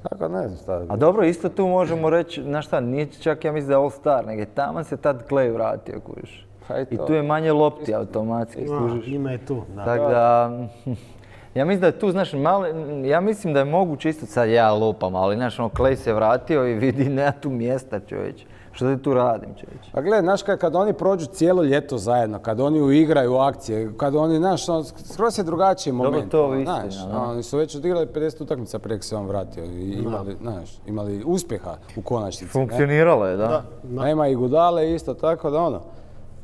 [0.09, 0.83] tako ne znam šta.
[0.89, 3.91] A dobro, isto tu možemo reći, znaš šta, nije čak ja mislim da je All
[3.91, 6.50] Star, nego je tamo se tad Clay vratio, kužiš.
[6.91, 9.07] I tu je manje lopti automatski, Da, skužiš.
[9.07, 9.85] njima je tu, da.
[9.85, 10.51] Tako da,
[11.59, 12.67] ja mislim da je tu, znaš, malo,
[13.05, 16.67] ja mislim da je moguće isto sad ja lupam, ali znaš, ono, Clay se vratio
[16.69, 18.45] i vidi, nema tu mjesta, čovječ.
[18.73, 19.91] Što ti tu radim, čovječ?
[19.93, 24.37] Pa gledaj, znaš, kad, oni prođu cijelo ljeto zajedno, kad oni uigraju akcije, kad oni,
[24.37, 26.31] znaš, ono, skroz je drugačiji Dobro, moment.
[26.31, 27.19] to ono, istina, znaš, da.
[27.19, 31.77] Oni su već odigrali 50 utakmica prije se on vratio i imali, znaš, imali uspjeha
[31.97, 32.53] u konačnici.
[32.53, 33.63] Funkcioniralo je, da.
[33.83, 35.81] Nema i Gudale isto, tako da ono,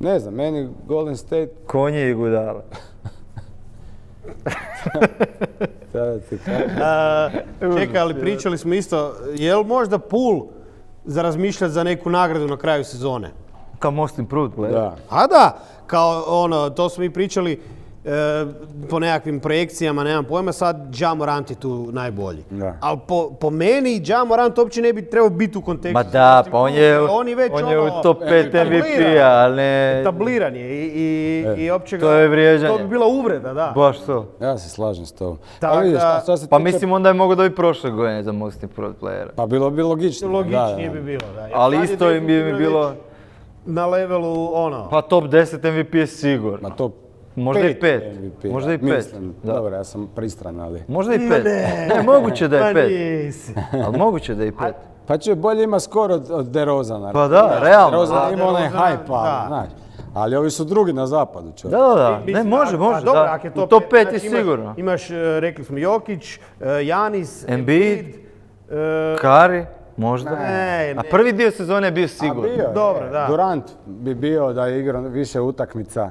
[0.00, 2.62] ne znam, meni Golden State, Konje i gudale.
[5.92, 6.38] da ti
[7.78, 10.46] čekaj, ali pričali smo isto, je li možda Pool
[11.04, 13.30] za razmišljati za neku nagradu na kraju sezone?
[13.78, 14.72] Kao most improved player.
[14.72, 14.96] da.
[15.10, 17.60] A da, kao ono, to smo mi pričali
[18.06, 18.46] e,
[18.90, 22.44] po nekakvim projekcijama, nemam pojma, sad Ja Morant je tu najbolji.
[22.50, 22.76] Da.
[22.80, 25.94] Ali po, po meni Ja Morant uopće ne bi trebao biti u kontekstu.
[25.94, 28.88] Ma da, Austin pa on je, oni već on je ono, u top 5 etabliran.
[28.88, 30.00] MVP-a, ali ne...
[30.00, 32.72] Etabliran je i, i, i opće ga- To je vrijeđanje.
[32.72, 33.72] To bi bila uvreda, da.
[33.76, 34.26] Baš to.
[34.40, 35.38] Ja se slažem s tobom.
[35.82, 36.00] Vidiš,
[36.38, 39.26] se Pa tiče- mislim onda je mogao dobiti prošle godine za most improved player.
[39.36, 40.28] Pa bilo bi logično.
[40.28, 41.00] Logičnije da, da.
[41.00, 41.40] bi bilo, da.
[41.40, 42.92] Jer Ali isto bi mi bilo...
[43.68, 46.68] Na levelu, ono, Pa top 10 MVP je sigurno.
[46.68, 46.90] Ma to
[47.36, 48.02] Možda i pet.
[48.14, 48.86] MVP, Možda i da.
[48.86, 48.96] pet.
[48.96, 49.52] Mislim, Da.
[49.52, 50.82] Dobro, ja sam pristran, ali...
[50.88, 51.44] Možda i pet.
[51.44, 51.88] ne.
[51.88, 52.90] Ne, moguće da je Ma pet.
[52.90, 53.54] nisi.
[53.86, 54.74] Ali moguće da je i pet.
[55.06, 57.12] Pa će bolje ima skoro od, od DeRozana.
[57.12, 57.90] Pa da, realno.
[57.90, 58.34] DeRozan da.
[58.34, 59.44] ima onaj hype, ali, da.
[59.48, 59.68] znaš.
[60.14, 61.72] Ali ovi su drugi na zapadu, Da, čovječ.
[61.72, 62.32] da, da.
[62.32, 62.96] Ne, može, može.
[62.96, 63.32] a dobro, da.
[63.32, 64.74] ako je U top 5 je znači imaš- sigurno.
[64.76, 66.38] Imaš, e, rekli smo, Jokić, e,
[66.82, 68.06] Janis, Embiid,
[68.70, 69.64] e, Kari,
[69.96, 70.30] možda.
[70.30, 72.42] Ne, A prvi dio sezone je bio sigurno.
[72.42, 72.72] bio je.
[72.74, 73.26] Dobro, da.
[73.28, 76.10] Durant bi bio da je igrao više utakmica.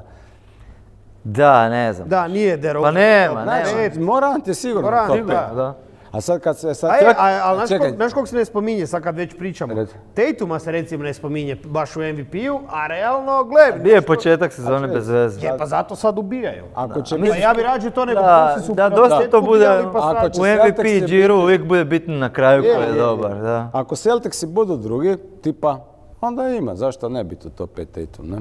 [1.28, 2.08] Da, ne znam.
[2.08, 2.84] da, nije DeRozan.
[2.84, 4.04] Pa nema, Znači, nema.
[4.04, 5.56] Morant je sigurno Morant, top sigurno, pet.
[5.56, 5.74] Da.
[6.10, 6.74] A sad kad se...
[6.74, 9.74] Sad, A, je, a, ali znaš, kog, se ne spominje, sad kad već pričamo?
[9.74, 9.94] Reci.
[10.14, 14.88] Tatuma se recimo ne spominje baš u MVP-u, a realno, gle, Bio je početak sezone
[14.88, 15.46] bez veze.
[15.46, 16.64] je, pa zato sad ubijaju.
[16.74, 20.00] ako će Pa ja bi rađe to nego Da, su da, dosta to bude pa
[20.00, 22.92] sad- Ako će u Celtics MVP džiru uvijek bude bitno na kraju ko je je,
[22.92, 23.70] dobar, da.
[23.72, 25.84] Ako Celticsi budu drugi, tipa,
[26.20, 28.38] onda ima, zašto ne biti u top 5 Tatum, ne?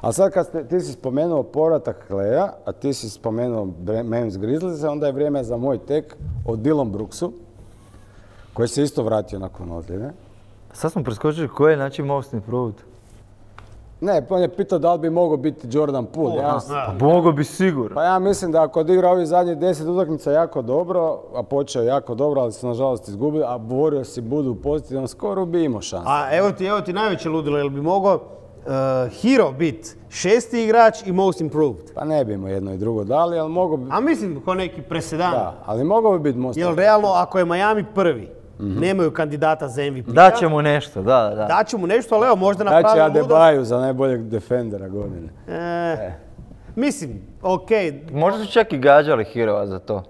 [0.00, 3.68] A sad kad ste- ti si spomenuo povratak Kleja, a ti si spomenuo
[4.04, 7.32] Memphis Grizzlies, onda je vrijeme za moj tek o Dillon Brooksu,
[8.52, 10.10] koji se isto vratio nakon ozljede.
[10.72, 12.74] Sad smo preskočili koji je znači most improved.
[14.00, 16.36] Ne, on je pitao da li bi mogao biti Jordan Poole.
[16.36, 16.94] Ja, Da.
[16.98, 17.94] Pa mogo bi sigurno.
[17.94, 21.00] pa ja mislim da ako odigra ovih zadnjih 10 utakmica jako dobro,
[21.34, 25.46] a počeo jako dobro, ali su nažalost izgubili, a borio si budu u pozitivnom skoru,
[25.46, 26.06] bi imao šansu.
[26.08, 28.20] A evo ti, evo ti najveće ludilo, jel bi mogao
[28.66, 31.94] uh, Hero biti šesti igrač i most improved?
[31.94, 33.90] Pa ne bi imao jedno i drugo dali, ali mogao bi...
[33.90, 35.32] A mislim, ko neki presedan.
[35.32, 36.58] Da, ali mogao bi biti most.
[36.58, 40.06] Jel realno, ako je Miami prvi, nemaju kandidata za MVP.
[40.06, 41.46] Daće mu nešto, da, da.
[41.46, 43.30] Daću mu nešto, ali evo, možda Daće napravi ludost.
[43.30, 45.28] Adebayo za najboljeg defendera godine.
[45.48, 46.12] E,
[46.76, 50.02] Mislim, okej, Možda su čak i gađali Hirova za to.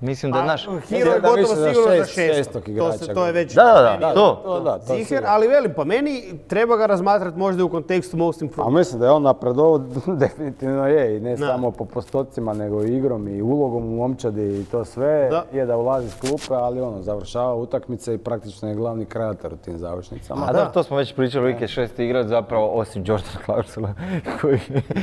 [0.00, 0.68] Mislim da, a, naš...
[0.82, 2.62] Hiro je gotovo sigurno za šest- šestog.
[2.64, 3.54] To, igrača se, to je već...
[3.54, 4.40] Da, da, da, to.
[4.44, 8.42] To da, to Ziher, ali velim, po meni treba ga razmatrati možda u kontekstu most
[8.42, 8.72] A improved.
[8.72, 9.78] mislim da je on napredovao,
[10.18, 11.46] definitivno je, i ne Da.
[11.46, 15.28] samo po postocima, nego i igrom i ulogom u momčadi i to sve.
[15.30, 15.44] Da.
[15.52, 19.56] Je da ulazi s klupe, ali ono, završava utakmice i praktično je glavni kreator u
[19.56, 20.46] tim završnicama.
[20.48, 23.94] A da, to smo već pričali, uvijek je šesti igrač zapravo osim Jordan Clarksona
[24.40, 24.60] koji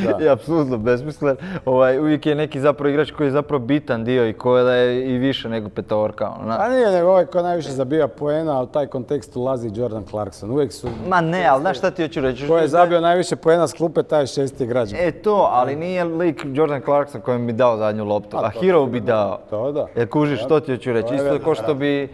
[0.10, 0.23] Da.
[0.23, 1.36] je apsolutno besmislen.
[1.65, 4.90] Ovaj, uvijek je neki zapravo igrač koji je zapravo bitan dio i koji da je
[4.93, 6.30] i više nego petorka.
[6.32, 9.71] Ono, na- A nije nego ovaj ko najviše zabija poena, a u taj kontekst ulazi
[9.73, 10.51] Jordan Clarkson.
[10.51, 12.47] Uvijek su, Ma ne, ali znaš šta ti hoću reći?
[12.47, 14.89] ko je zabio najviše poena s klupe, taj je šesti igrač.
[14.93, 18.99] E to, ali nije lik Jordan Clarkson kojem bi dao zadnju loptu, a Hero bi
[19.01, 19.39] dao.
[19.49, 19.88] To da.
[19.95, 21.15] Jer kužiš, što ti hoću reći?
[21.15, 22.10] Isto kao što bi, e,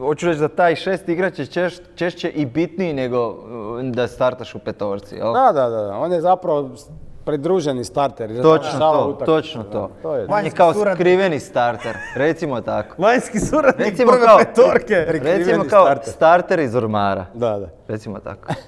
[0.00, 3.34] hoću reći da taj šesti igrač je češ- češće i bitniji nego
[3.80, 5.32] e, da startaš u petorci, jel?
[5.34, 6.70] Da, da, da, on je zapravo
[7.26, 8.42] pridruženi starter.
[8.42, 9.90] Točno to, utakmicu, točno to.
[10.02, 10.96] To je On je kao suradnik.
[10.96, 12.94] skriveni starter, recimo tako.
[13.02, 14.94] Vanjski suradnik Recimo prve kao- petorke.
[15.08, 16.12] Recimo kao starter.
[16.12, 17.26] starter iz ormara.
[17.34, 17.68] Da, da.
[17.88, 18.48] Recimo tako.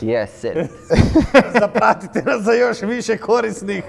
[0.00, 0.70] Yes, it.
[1.60, 3.84] Zapratite nas za još više korisnih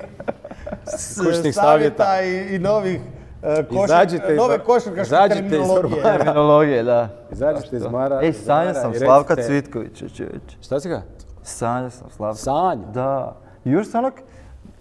[0.88, 2.22] savjeta savjeta.
[2.22, 3.02] i, i novih
[3.44, 6.00] e, Izađite iz- nove košarkaške izađite iz terminologije.
[6.00, 6.18] ormara.
[6.18, 7.10] Terminologije, da.
[7.32, 8.20] Izađite iz Mara.
[8.24, 10.58] Ej, Mara sam Slavka Cvitkovića, čovječe.
[10.62, 11.02] Šta si ga?
[11.50, 12.38] Sanjao sam Slavka.
[12.38, 12.84] Sanju?
[12.94, 13.36] Da.
[13.64, 14.14] Još sam onak,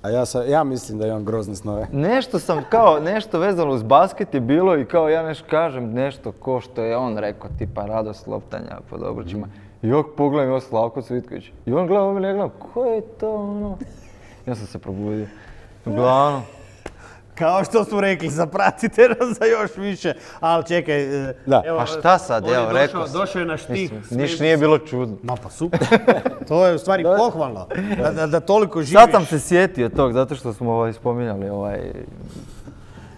[0.03, 1.87] A ja, sa, ja mislim da imam grozne snove.
[1.93, 6.33] nešto sam kao, nešto vezano uz basket je bilo i kao ja nešto kažem nešto
[6.33, 9.47] ko što je on rekao, tipa radost loptanja pod obručima.
[9.83, 11.45] I ok pogledam još Slavko Cvitković.
[11.67, 13.77] I on gleda ovo i ja gledam, ko je to ono?
[14.47, 15.27] Ja sam se probudio.
[15.87, 16.43] Uglavnom,
[17.39, 20.13] Kao što smo rekli, zapratite nas za još više.
[20.41, 21.63] Ali čekaj, e, Da.
[21.67, 23.13] evo, Pa šta sad, on evo, došao- rekao sam.
[23.15, 23.93] Došao je na štih.
[24.11, 25.17] niš nije bilo čudno.
[25.23, 25.81] Ma pa super.
[26.49, 27.67] to je u stvari pohvalno.
[27.99, 28.93] Da, da, da toliko živiš.
[28.95, 31.93] Sad sam se sjetio tog, zato što smo ovaj spominjali ovaj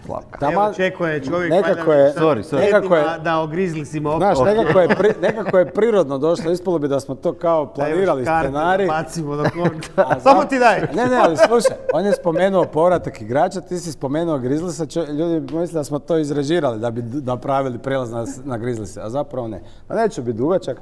[0.05, 0.39] Slavka.
[0.43, 2.59] Evo Taman- čeko je čovjek nekako je- Sorry, sorry.
[2.61, 4.19] Nekako je- da o Grizzliesima opet.
[4.19, 8.23] Znaš, nekako, je pri- nekako je prirodno došlo, ispalo bi da smo to kao planirali
[8.23, 8.87] scenarij.
[8.87, 9.69] Bacimo dok on...
[10.23, 10.79] Samo ti daj.
[10.93, 15.39] Ne, ne, ali slušaj, on je spomenuo povratak igrača, ti si spomenuo Grizzliesa, čo- ljudi
[15.41, 18.59] bi mislili da smo to izrežirali, da bi napravili prijelaz na, na
[18.97, 19.61] a zapravo ne.
[19.89, 20.77] Ma neću biti dugačak.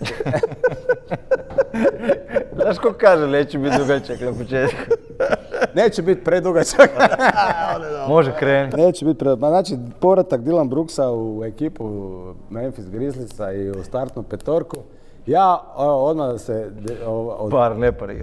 [2.54, 4.76] Znaš ko kaže neće biti dugačak na početku?
[5.74, 6.90] Neće biti predugačak.
[8.08, 8.72] Može kreni.
[8.76, 9.38] Neće biti pred...
[9.38, 11.88] Ma znači, povratak Dylan Brooksa u ekipu
[12.50, 14.76] Memphis Grizzliesa i u startnu petorku.
[15.26, 17.74] Ja odmah da se de- od- Par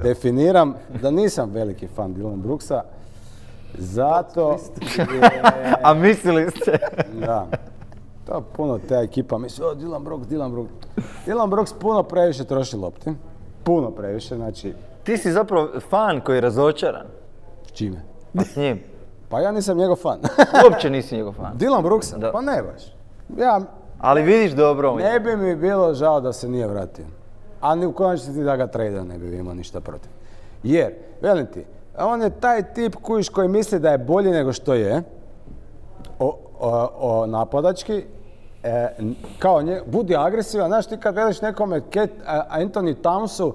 [0.03, 2.83] definiram da nisam veliki fan Dylan Brooksa.
[3.77, 4.57] Zato
[5.83, 6.77] A mislili ste?
[7.13, 7.47] Da.
[8.27, 10.71] To puno ta ekipa misli, o Dylan Brooks, Dylan Brooks.
[11.27, 13.13] Dylan Brooks puno previše troši lopti.
[13.63, 17.05] Puno previše, znači, Ti si zapravo fan koji je razočaran.
[17.67, 18.01] s čime?
[18.35, 18.79] Pa s njim.
[19.29, 20.19] Pa ja nisam njegov fan.
[20.63, 21.57] Uopće nisi njegov fan.
[21.57, 22.17] Dylan Brooksa?
[22.17, 22.31] Da.
[22.31, 22.81] Pa ne baš.
[23.37, 23.61] Ja,
[23.99, 27.05] Ali vidiš dobro ne bi mi bilo žao da se nije vratio.
[27.61, 30.11] A ni u konačnici da ga trade ne bi imao ništa protiv.
[30.63, 31.65] Jer, velim ti,
[31.97, 35.03] on je taj tip kujiš koji misli da je bolji nego što je,
[36.19, 36.27] o,
[36.59, 38.05] o- o napadački,
[38.67, 38.95] e,
[39.39, 43.53] kao nje, budi agresivan, znaš ti kad veliš nekome Ket, a, Anthony Townsu,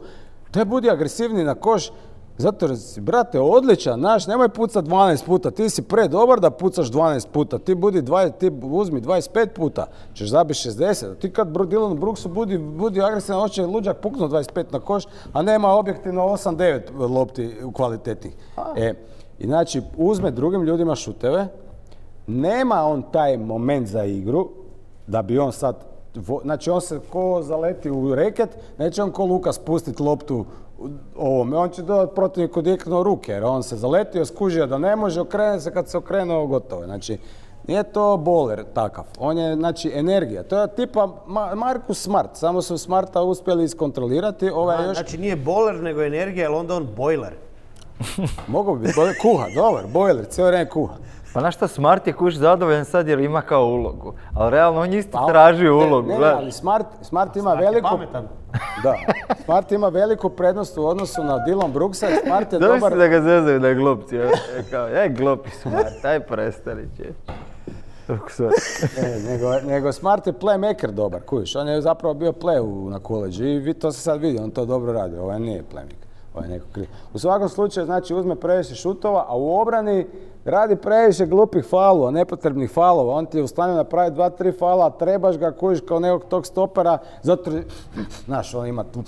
[0.50, 1.90] te budi agresivni na koš,
[2.38, 6.90] zato jer si, brate, odličan, znaš, nemoj pucat 12 puta, ti si predobar da pucaš
[6.90, 11.98] 12 puta, ti budi 20, ti uzmi 25 puta, ćeš zabiti 60, ti kad Dylan
[11.98, 16.80] Brooksu budi, budi agresivan, hoće luđak puknu 25 na koš, a nema objektivno 8-9
[17.14, 18.32] lopti kvalitetnih.
[18.76, 18.94] E,
[19.38, 21.48] i znači, uzme drugim ljudima šuteve,
[22.26, 24.48] nema on taj moment za igru,
[25.06, 25.76] da bi on sad,
[26.42, 30.44] znači on se ko zaleti u reket, neće on ko Luka spustiti loptu
[31.16, 35.20] ovome, on će dodat protivniku direktno ruke, jer on se zaletio, skužio da ne može,
[35.20, 36.84] okrene se, kad se okrenuo, gotovo.
[36.84, 37.18] Znači,
[37.68, 40.42] nije to boler takav, on je, znači, energija.
[40.42, 45.36] To je tipa Ma- Markus Smart, samo su Smarta uspjeli iskontrolirati, ovaj još, Znači nije
[45.36, 47.32] boiler nego energija, ali onda on bojler.
[48.48, 50.94] mogao bi biti, kuha, dobar, bojler, cijelo vrijeme kuha.
[51.34, 54.14] Pa znaš šta, Smart je kuš zadovoljan sad jer ima kao ulogu.
[54.34, 56.08] Ali realno on je isto Pa tražio ne, ulogu.
[56.08, 57.88] Ne, ali Smart, Smart ima Smart je veliku...
[57.88, 58.28] pametan.
[58.82, 58.94] Da.
[59.44, 62.80] Smart ima veliku prednost u odnosu na Dylan Brooksa i Smart je Da dobar...
[62.82, 64.30] misli da ga zezaju da je glup, je,
[64.70, 67.04] kao, je glupi Smart, aj prestani će.
[69.02, 71.56] Ne, nego, nego Smart je playmaker dobar, kužiš.
[71.56, 74.50] On je zapravo bio play u, na koleđu i vi, to se sad vidi, on
[74.50, 75.16] to dobro radi.
[75.18, 76.86] Ovaj nije playmaker, ovaj je neko kriv.
[77.14, 80.06] U svakom slučaju, znači, uzme previše šutova, a u obrani
[80.44, 83.14] radi previše glupih falova, nepotrebnih falova.
[83.14, 86.24] On ti je u stanju napraviti dva, tri fala, a trebaš ga kojiš kao nekog
[86.24, 87.50] tog stopera, zato,
[88.24, 89.02] znaš, on ima tu,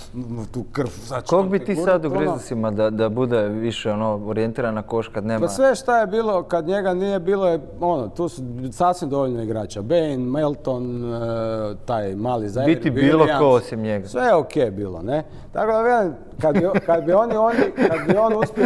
[0.53, 0.87] tu krv.
[0.87, 2.11] Će Kog bi ti sad u.
[2.11, 5.41] Grizlisima da, da bude više ono orijentirana koš kad nema...
[5.41, 9.43] Pa sve šta je bilo, kad njega nije bilo, je, ono, tu su sasvim dovoljno
[9.43, 9.82] igrača.
[9.82, 14.09] Bane, Melton, e, taj mali Zaire, Biti bilo ko osim njega.
[14.09, 15.24] Sve je okej bilo, ne?
[15.53, 17.59] Tako da velim, kad bi, kad bi oni, oni,
[17.89, 18.64] kad bi on uspio...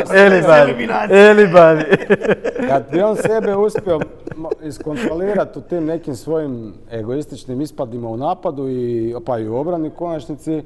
[1.11, 1.85] Elibadi.
[2.69, 4.01] Kad bi on sebe uspio
[4.63, 10.63] iskontrolirati u tim nekim svojim egoističnim ispadima u napadu i pa i u obrani konačnici,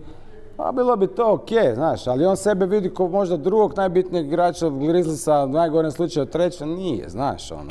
[0.57, 4.67] a bilo bi to ok, znaš, ali on sebe vidi kao možda drugog najbitnijeg igrača
[4.67, 7.71] od Grizzliesa, u najgorem slučaju treća, nije, znaš, ono.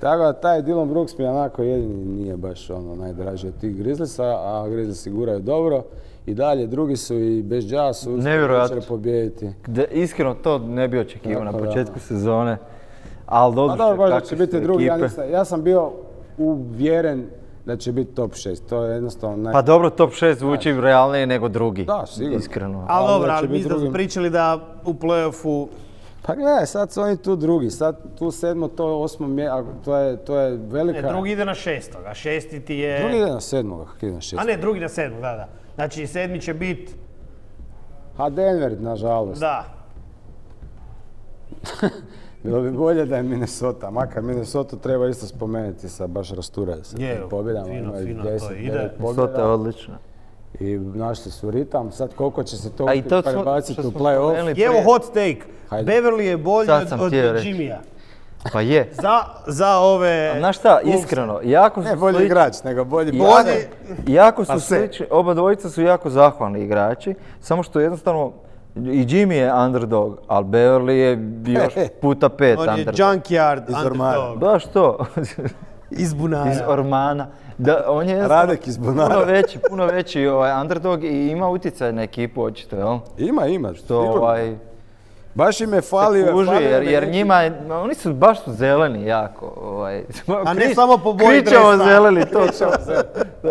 [0.00, 4.24] Tako da taj Dylan Brooks mi onako jedini nije baš ono najdraži od tih Grizzliesa,
[4.24, 5.82] a Grizzliesi guraju dobro.
[6.26, 8.76] I dalje, drugi su i bez Jazz su uspjeli Nevjerojatno.
[8.76, 9.50] jučer pobijediti.
[9.66, 11.58] Da, iskreno to ne bi očekivao na da.
[11.58, 12.56] početku sezone.
[13.26, 14.84] Ali Pa dobro, dobro, baš da će biti drugi.
[14.84, 14.98] Ja,
[15.32, 15.92] ja sam bio
[16.38, 17.26] uvjeren
[17.64, 18.60] da će biti top 6.
[18.68, 19.52] To je jednostavno naj...
[19.52, 21.84] Pa dobro, top 6 zvuči realnije nego drugi.
[21.84, 22.38] Da, sigurno.
[22.38, 22.78] Iskreno.
[22.78, 23.92] Ali Ali dobro, ali mi smo drugim.
[23.92, 25.66] pričali da u play-offu
[26.26, 27.70] Pa gledaj, sad su oni tu drugi.
[27.70, 29.48] Sad tu sedmo, to osmo mje...
[29.48, 31.00] a To je, to je velika...
[31.00, 33.00] Ne, drugi ide na šestog, a šesti ti je...
[33.00, 34.42] Drugi ide na sedmoga, kako ide na A šest.
[34.46, 35.48] ne, drugi na sedmog, da, da.
[35.74, 36.94] Znači, sedmi će biti,
[38.16, 39.40] A Denver, nažalost.
[39.40, 39.64] da.
[42.46, 46.96] Bilo bi bolje da je Minnesota, makar Minnesota treba isto spomenuti sa baš rasturaju sa
[46.98, 47.66] Je, tim pobjedama.
[47.66, 48.90] fino, fino to 10, ide.
[49.00, 49.98] 9 Sota je odlična.
[50.60, 51.92] I našli su ritam.
[51.92, 54.64] Sad koliko će se to A i to smo- prebaciti u play-off.
[54.66, 55.40] evo hot take.
[55.68, 55.92] Hajde.
[55.92, 57.12] Beverly je bolji od, od.
[57.44, 57.78] Jimmya.
[58.52, 58.90] Pa je.
[58.92, 60.30] Za, za ove...
[60.30, 64.14] A znaš šta, iskreno, jako su Ne bolji igrač, nego bolji Bolji- bolji.
[64.14, 68.32] Jako su Pa slični, oba dvojica su jako zahvalni igrači, samo što jednostavno
[68.76, 71.18] i Jimmy je underdog, ali Beverly je
[71.54, 72.94] još puta pet On je underdog.
[72.96, 74.38] junkyard Iz underdog.
[74.38, 74.98] Baš to,
[75.90, 76.50] Iz bunara.
[76.50, 77.26] iz Ormana.
[77.58, 79.14] Da, on je Radek iz Bunara.
[79.14, 82.98] puno veći, puno veći ovaj underdog i ima utjecaj na ekipu očito, jel?
[83.18, 83.68] Ima, ima.
[83.68, 84.12] To sigurno.
[84.12, 84.56] ovaj,
[85.36, 86.32] Baš im je falio.
[86.32, 89.52] kuži, falio jer, jer njima, je- oni su baš su zeleni jako.
[89.62, 90.04] Ovaj,
[90.46, 91.76] A ne Krič- samo po boji dresa.
[91.78, 92.40] zeleni, to.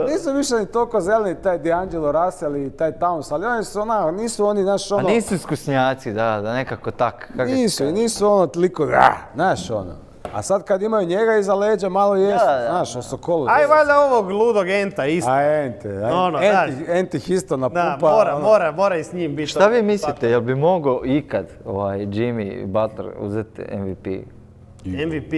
[0.04, 4.12] Nisu više ni toliko zeleni taj D'Angelo Russell i taj Towns, ali oni su ona,
[4.12, 5.08] nisu oni, znaš, A ono...
[5.08, 7.28] nisu iskusnjaci, da, da nekako tak.
[7.28, 8.88] kako ti Nisu, nisu ono toliko,
[9.36, 10.05] znaš ono.
[10.36, 13.48] A sad kad imaju njega iza leđa, malo jesu, Da, da, znaš, o Sokolu.
[13.50, 15.32] Aj, valjda ovog ludog enta isto.
[15.32, 18.12] A ente, aj, Ono, enti, enti histo na Da, pupa.
[18.12, 18.46] mora, ono.
[18.46, 19.48] mora, mora i s njim biti.
[19.48, 24.08] Šta vi mislite, jel bi mogao ikad ovaj, Jimmy Butler uzeti MVP?
[24.86, 25.34] MVP.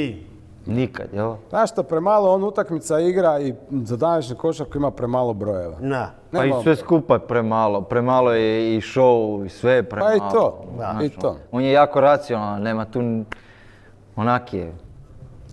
[0.66, 1.34] Nikad, jel?
[1.50, 5.76] Znaš što, premalo on utakmica igra i za današnju košarku ima premalo brojeva.
[5.80, 6.12] Na.
[6.32, 7.82] Pa i sve skupa je premalo.
[7.82, 10.10] Premalo je i show i sve je premalo.
[10.10, 11.38] Pa i to, Znaš, i to.
[11.52, 13.02] On je jako racionalan, nema tu...
[14.16, 14.74] Onak je.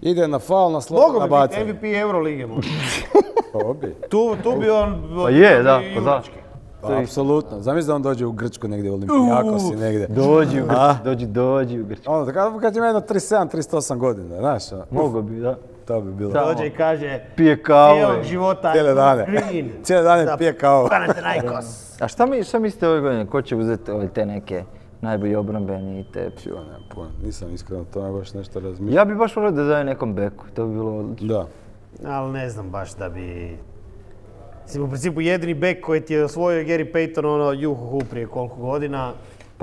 [0.04, 1.72] Ide na faul, na Mogu slobodna bi biti.
[1.72, 2.70] MVP Eurolige možda.
[3.52, 3.94] To bi.
[4.08, 5.02] Tu, tu bi on...
[5.22, 6.34] Pa je, da, pa junački.
[6.80, 7.60] Pa, apsolutno.
[7.60, 10.06] Zamisli da on dođe u Grčku negdje u Olimpijakos i negdje.
[10.06, 10.64] Dođi u?
[10.64, 12.12] Grčku, dođi, dođi u Grčku.
[12.12, 15.56] Ono, kad, kad ima jedno 37, 38 godina, znaš, ono, Mogu bi, da.
[15.86, 16.30] to bi bilo.
[16.30, 16.44] Da.
[16.44, 17.20] Dođe i kaže...
[17.36, 17.96] Pije kavu.
[17.96, 18.72] Cijelog života.
[18.72, 19.26] Cijele dane.
[19.28, 19.70] Green.
[19.82, 20.88] Cijele dane pije kavu.
[20.88, 22.00] Panathinaikos.
[22.00, 23.26] A šta, mi, šta mislite ove godine?
[23.26, 24.64] Ko će uzeti ove te neke
[25.04, 26.30] najbolji obrambeni i te...
[26.42, 29.00] Pio, nemam pojma, nisam iskreno to baš nešto razmišljao.
[29.00, 31.28] Ja bi baš volio da daje nekom beku, to bi bilo odlično.
[31.28, 31.46] Da.
[32.10, 33.56] Ali ne znam baš da bi...
[34.64, 38.56] Mislim, u principu jedini bek koji ti je osvojio Gary Payton, ono, juhuhu prije koliko
[38.56, 39.12] godina.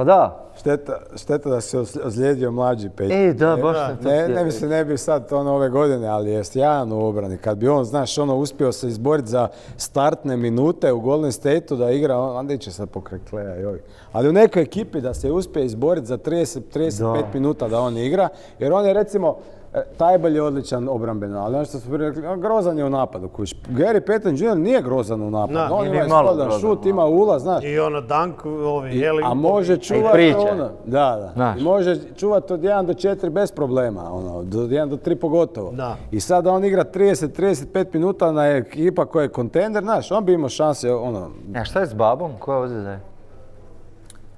[0.01, 3.29] Pa da, Šteta, šteta da se ozli- ozlijedio mlađi Peyton.
[3.29, 3.87] e da, baš da.
[3.87, 6.99] sam to Ne, ne se ne bi sad ono ove godine, ali je sjajan u
[6.99, 7.37] obrani.
[7.37, 9.47] Kad bi on, znaš, ono uspio se izboriti za
[9.77, 13.81] startne minute u Golden State-u da igra, on- onda će sad pokraj Kleja ovih.
[14.11, 17.27] Ali u nekoj ekipi da se uspije izboriti za 30, 35 Da.
[17.33, 18.29] minuta da on igra,
[18.59, 19.37] jer on je recimo,
[19.73, 23.29] e, Tajbel je odličan obrambeno, ali ono što smo prije rekli, grozan je u napadu.
[23.29, 23.55] Kuć.
[23.69, 24.57] Gary Payton Jr.
[24.57, 25.53] nije grozan u napadu.
[25.53, 27.63] Da, on ima slobodan šut, ima ulaz, znaš.
[27.63, 31.31] I ono, Dunk, ovi, I- Heli, a može čuvati ono, da, da.
[31.33, 31.59] Znaš.
[31.59, 35.71] I može čuvati od 1 do 4 bez problema, ono, do 1 do 3 pogotovo.
[35.71, 35.95] Da.
[36.11, 40.49] I sad on igra 30-35 minuta na ekipa koja je kontender, znaš, on bi imao
[40.49, 42.31] šanse, ono, A šta je s babom?
[42.39, 42.99] Ko je ovdje da je?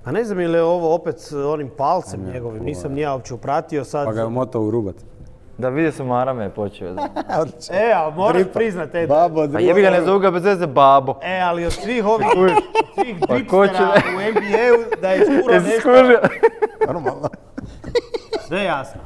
[0.05, 3.33] A ne znam je li ovo opet s onim palcem njegovim, nisam ni ja uopće
[3.33, 4.05] upratio sad.
[4.05, 4.95] pa ga je motao u rubat.
[5.57, 6.89] Da vidio sam Marame je počeo.
[7.71, 8.53] E, ali moraš Dripa.
[8.53, 11.15] priznat, e, Babo, Pa jebi ga ne zovu ga bez veze babo.
[11.23, 12.49] e, ali od svih ovih, od
[12.95, 16.19] svih Pa ko će- dripstera u NBA-u da je skuro Jesi nešto, skužio?
[16.87, 17.29] Normalno.
[18.47, 19.01] sve je jasno.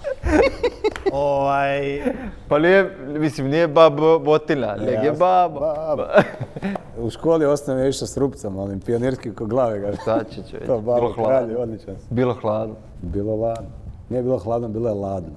[1.13, 2.01] Ovaj,
[2.47, 5.13] Pa nije, mislim, nije babo botina, nego je Jasno.
[5.15, 5.59] babo.
[5.59, 6.03] Babo.
[7.05, 7.45] U školi
[7.77, 9.91] je išao s rupcama, onim pionirski ko glave ga.
[9.93, 10.51] Šta će čovječ?
[10.61, 11.59] To Bilo babo kralj, hladno.
[11.59, 11.95] odličan.
[12.09, 12.75] Bilo hladno.
[13.01, 13.69] Bilo ladno.
[14.09, 15.29] Nije bilo hladno, bilo je ladno.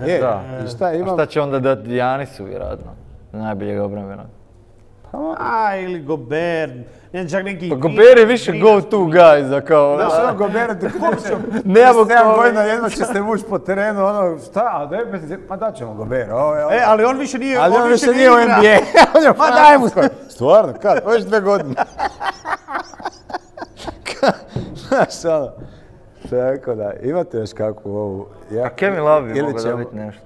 [0.00, 0.42] Je, Da.
[0.64, 1.08] i šta A imam?
[1.08, 2.90] šta će onda dati Janisu, vjerojatno?
[3.32, 4.26] Najboljeg obrambenog.
[5.38, 6.70] A, ili Gober,
[7.12, 7.68] ne znam, čak neki...
[7.68, 9.96] Pa Gober je više go to guy za kao...
[9.96, 14.04] Znaš, ono Gobera ti kuću, Nemamo 7 ko- godina jedno će se vući po terenu,
[14.06, 16.74] ono, šta, a daj bez, ma da ćemo Gobera, ovo je, ovo.
[16.74, 18.34] E, ali on više nije, Ali on više ne nije u.
[18.34, 18.52] NBA,
[19.16, 19.86] on je u Ma daj mu.
[20.28, 21.74] Stvarno, kad, već dve godine.
[24.04, 24.32] Ka-
[24.88, 25.52] Znaš, ono,
[26.32, 28.26] tako da, imate još kakvu ovu...
[28.50, 30.22] Ja, A Kevin Love bi mogao ćemo- dobiti nešto.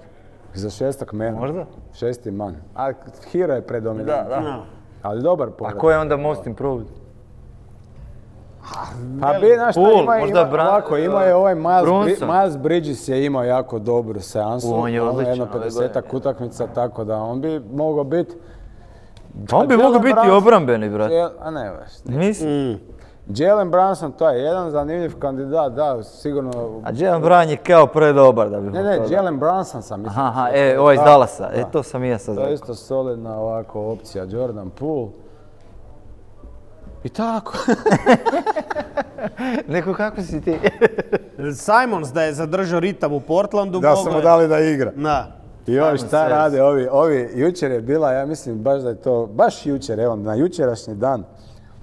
[0.55, 1.39] Za šestog mena.
[1.39, 1.65] Možda?
[1.95, 2.57] Šesti man.
[2.75, 2.93] A
[3.33, 4.09] Hero je predominant.
[4.09, 4.41] Da, da.
[4.43, 4.63] No.
[5.03, 5.77] Ali dobar A povrat.
[5.77, 6.87] ko je onda most improved?
[9.21, 12.29] Pa bi, znaš šta, ima, možda ima, Bran- ovako, ima je ovaj Miles, Bri- Brunson.
[12.31, 14.69] Miles Bridges je imao jako dobru seansu.
[14.69, 16.03] U, on je ono, odličan Jedno ove 50 godine.
[16.13, 18.35] utakmica, tako da on bi mogao biti...
[19.51, 21.29] Pa on bi Jalen mogao biti obrambeni, brate.
[21.41, 22.17] A ne, baš.
[22.17, 22.79] Mislim.
[23.29, 26.81] Jalen Brunson, to je jedan zanimljiv kandidat, da, sigurno...
[26.85, 29.01] A Jalen Brown je kao predobar da bi Ne, ne.
[29.11, 30.23] Jalen Brunson sam mislio.
[30.25, 31.51] Aha, e, ovaj iz Da, Dallasa.
[31.55, 35.09] E, to sam i ja sad To je isto solidna ovako opcija, Jordan Poole.
[37.05, 37.53] I tako.
[39.69, 40.59] Neko, kako si ti?
[41.67, 44.93] Simons da je zadržao ritam u Portlandu, da mogao smo mu je- dali da igra.
[44.97, 45.33] Da.
[45.67, 49.27] I ovi šta rade, ovi, ovi, jučer je bila, ja mislim baš da je to,
[49.27, 51.25] baš jučer, evo, na jučerašnji dan,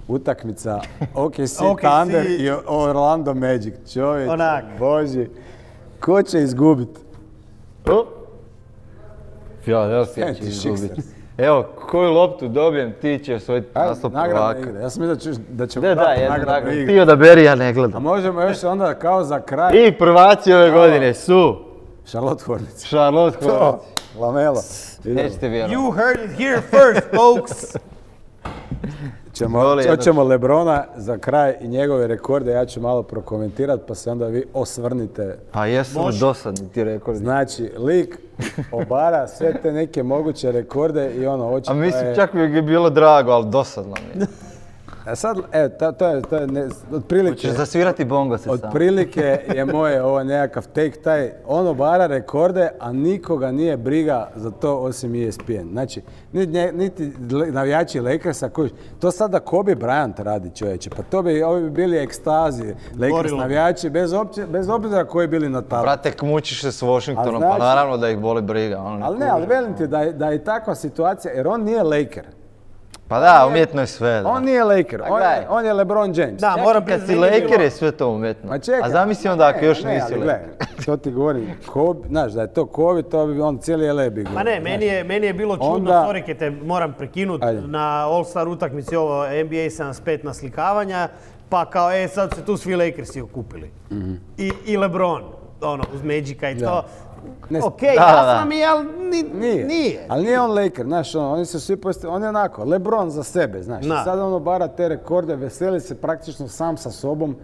[0.08, 0.80] utakmica
[1.14, 1.80] OKC OKC.
[1.80, 3.74] Thunder i Orlando Magic.
[3.92, 4.64] Čovječ, Onak.
[4.78, 5.28] boži,
[6.00, 6.88] ko će izgubit?
[9.62, 10.42] Philadelphia će.
[10.42, 11.02] Sixers.
[11.38, 14.58] Evo, koju loptu dobijem, ti će osvojiti Ajde, naslov nagradna prvaka.
[14.60, 14.80] igra.
[14.80, 16.70] Ja sam mislio da ćeš- da ćemo Da, da, nagrada.
[16.72, 16.86] igru.
[16.86, 18.02] Ti odaberi, ja ne A gledam.
[18.02, 21.56] možemo još onda kao za kraj, I prvaci ove godine su
[22.04, 22.84] Charlotte Hornets.
[22.84, 23.84] Charlotte Hornets.
[24.18, 24.60] Lamelo.
[25.04, 25.76] Nećete vjerovati.
[25.76, 27.76] You heard it here first, folks.
[29.34, 34.26] Ćemo, hoćemo Lebrona za kraj i njegove rekorde, ja ću malo prokomentirati pa se onda
[34.26, 35.38] vi osvrnite.
[35.52, 37.18] Pa jesu dosadni ti rekordi.
[37.18, 38.18] Znači, lik
[38.72, 42.14] obara sve te neke moguće rekorde i ono, očito A mislim, je...
[42.14, 44.26] čak mi je bilo drago, ali dosadno mi je.
[45.06, 48.52] A sad, evo, to, to je, to je ne, otprilike, Hoćeš zasvirati bongo se sam.
[48.52, 54.50] otprilike je moje ovo nekakav take taj, on obara rekorde, a nikoga nije briga za
[54.50, 55.68] to osim E ESPN.
[55.72, 56.02] Znači,
[56.72, 57.12] niti,
[57.52, 61.98] navijači Lakersa koji, to sada Kobe Bryant radi čovječe, pa to bi, ovi bi bili
[61.98, 65.82] ekstazi, Lakers navijači, bez, opće, bez obzira koji bili na talu.
[65.82, 68.80] Brate, mučiš se s Washingtonom, pa naravno da ih boli briga.
[68.80, 71.82] ono, Ali ne, ali velim ti da je, da je takva situacija, jer on nije
[71.82, 72.24] Laker.
[73.14, 74.20] Pa da, umjetno je sve.
[74.22, 74.28] da.
[74.28, 76.40] On nije Laker, on, je, on je LeBron James.
[76.40, 78.50] Da, moram i kad si Laker je sve to umjetno.
[78.50, 78.80] Ma čekaj.
[78.82, 80.40] A zamisli onda ako još ne, nisi ali Laker.
[80.58, 84.10] gledaj, To ti govorim, Kobe, znaš, da je to Kobe, to bi on cijeli LA
[84.10, 87.60] bi Ma ne, meni je, meni je bilo čudno, Onda- sorry te moram prekinuti, Ajde.
[87.60, 91.08] na All-Star utakmici ovo NBA 75 naslikavanja,
[91.48, 93.70] pa kao, e, sad se tu svi Lakersi okupili.
[94.38, 95.22] I, I LeBron,
[95.62, 96.84] ono, uz Magica i to.
[97.50, 98.02] Ne, Ok, da, da.
[98.02, 99.64] jasno mi je, ali ni- Nije.
[99.64, 100.06] nije.
[100.08, 103.22] Ali nije on Laker, znaš, ono, oni su svi posti, on je onako, LeBron za
[103.22, 103.84] sebe, znaš.
[103.84, 103.94] Da.
[103.94, 107.36] I Sad ono bara te rekorde, veseli se praktično sam sa sobom.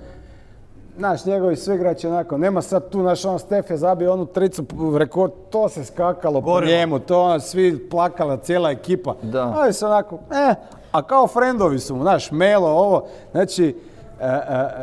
[0.98, 4.64] Znaš, njegovi suigrači onako, nema sad tu, znaš, on Stef je zabio onu tricu
[4.96, 9.14] rekord, to se skakalo po njemu, to ono, svi plakala, cijela ekipa.
[9.22, 9.52] Da.
[9.56, 10.54] Ali se onako, eh,
[10.92, 13.76] a kao friendovi su mu, znaš, Melo, ovo, znači,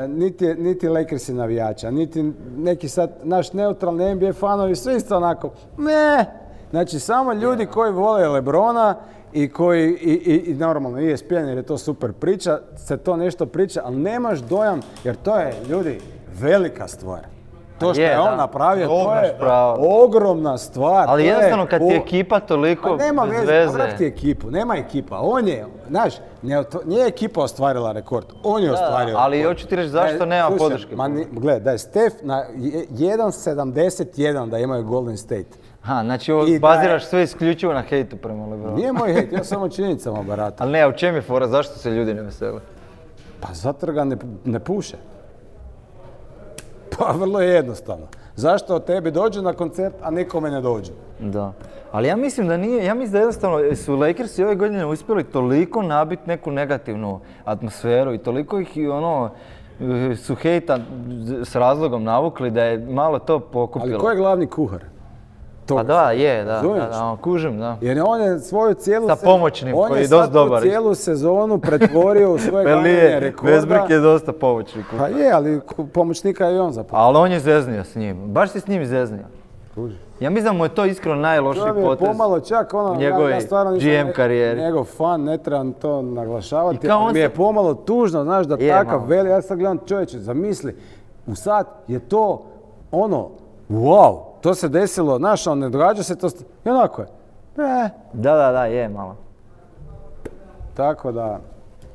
[0.08, 6.26] niti, niti Lakersi navijača, niti neki sad, naš neutralni NBA fanovi, svi isto onako, ne,
[6.70, 8.96] znači samo ljudi koji vole Lebrona
[9.34, 13.18] i koji, i, i, i normalno E ESPN jer je to super priča, se to
[13.18, 16.00] nešto priča, ali nemaš dojam, jer to je, ljudi,
[16.40, 17.37] velika stvar.
[17.80, 18.36] To što Je, je on da.
[18.36, 19.78] napravio, to Ogromna je stvar.
[19.80, 21.06] ogromna stvar.
[21.08, 23.74] Ali to je jednostavno kad ti je ekipa toliko pa nema bez veze, veze.
[23.74, 25.20] brak ti ekipu, nema ekipa.
[25.20, 29.44] On je, znaš, ne, to- nije ekipa ostvarila rekord, on je Da, da, ostvario ali
[29.44, 30.96] hoću ti reći zašto nema slušaj, podrške.
[30.96, 35.58] Ma, gledaj, da je Stef na je- 1.71 da imaju Golden State.
[35.82, 38.76] Ha, znači ovo baziraš je- sve isključivo na hejtu prema Lebronu.
[38.76, 40.56] Nije moj hejt, ja samo činjenicama baratam.
[40.60, 42.60] Ali ne, a u čem je fora, zašto se ljudi ne vesele?
[43.40, 44.16] Pa zato ga ne,
[44.46, 44.98] ne puše.
[46.98, 48.08] Pa vrlo je jednostavno.
[48.36, 50.92] Zašto tebi dođu na koncert, a nikome ne dođu?
[51.20, 51.54] Da.
[51.92, 55.82] Ali ja mislim da nije, ja mislim da jednostavno su Lakersi ove godine uspjeli toliko
[55.82, 59.30] nabiti neku negativnu atmosferu i toliko ih i ono
[59.80, 60.80] eh, su hejta
[61.44, 63.94] s razlogom navukli da je malo to pokupilo.
[63.94, 64.84] Ali ko je glavni kuhar?
[65.68, 65.76] To.
[65.76, 67.78] Pa da, je, da, da, da, ono, kužim, da.
[67.82, 69.08] Jer on je svoju cijelu...
[69.08, 73.52] Sa pomoćnim, on koji je dosta dobar tu cijelu sezonu pretvorio u svoje glavne rekorda.
[73.52, 74.86] Westbrook je dosta pomoćnik.
[74.98, 75.62] Pa je, ali
[75.94, 77.04] pomoćnika je i on zapravo.
[77.04, 79.26] Ali on je zeznio s njim, baš si s njim zeznio.
[80.20, 82.08] Ja mislim da mu je to iskreno najlošiji To mi je potez.
[82.08, 84.62] pomalo čak ono, ja, stvarno nisam GM karijere.
[84.62, 88.94] njegov fan, ne trebam to naglašavati, on mi je pomalo tužno, znaš, da Je, takav
[88.94, 89.06] malo.
[89.06, 90.76] veli, ja sad gledam čovječe, zamisli,
[91.28, 92.44] u sad je to
[92.92, 93.30] ono,
[93.70, 96.28] wow, to se desilo, znaš, on ne događa se to,
[96.66, 97.08] i onako je.
[97.58, 99.16] E, Da, da, da, je malo.
[100.74, 101.40] tako da,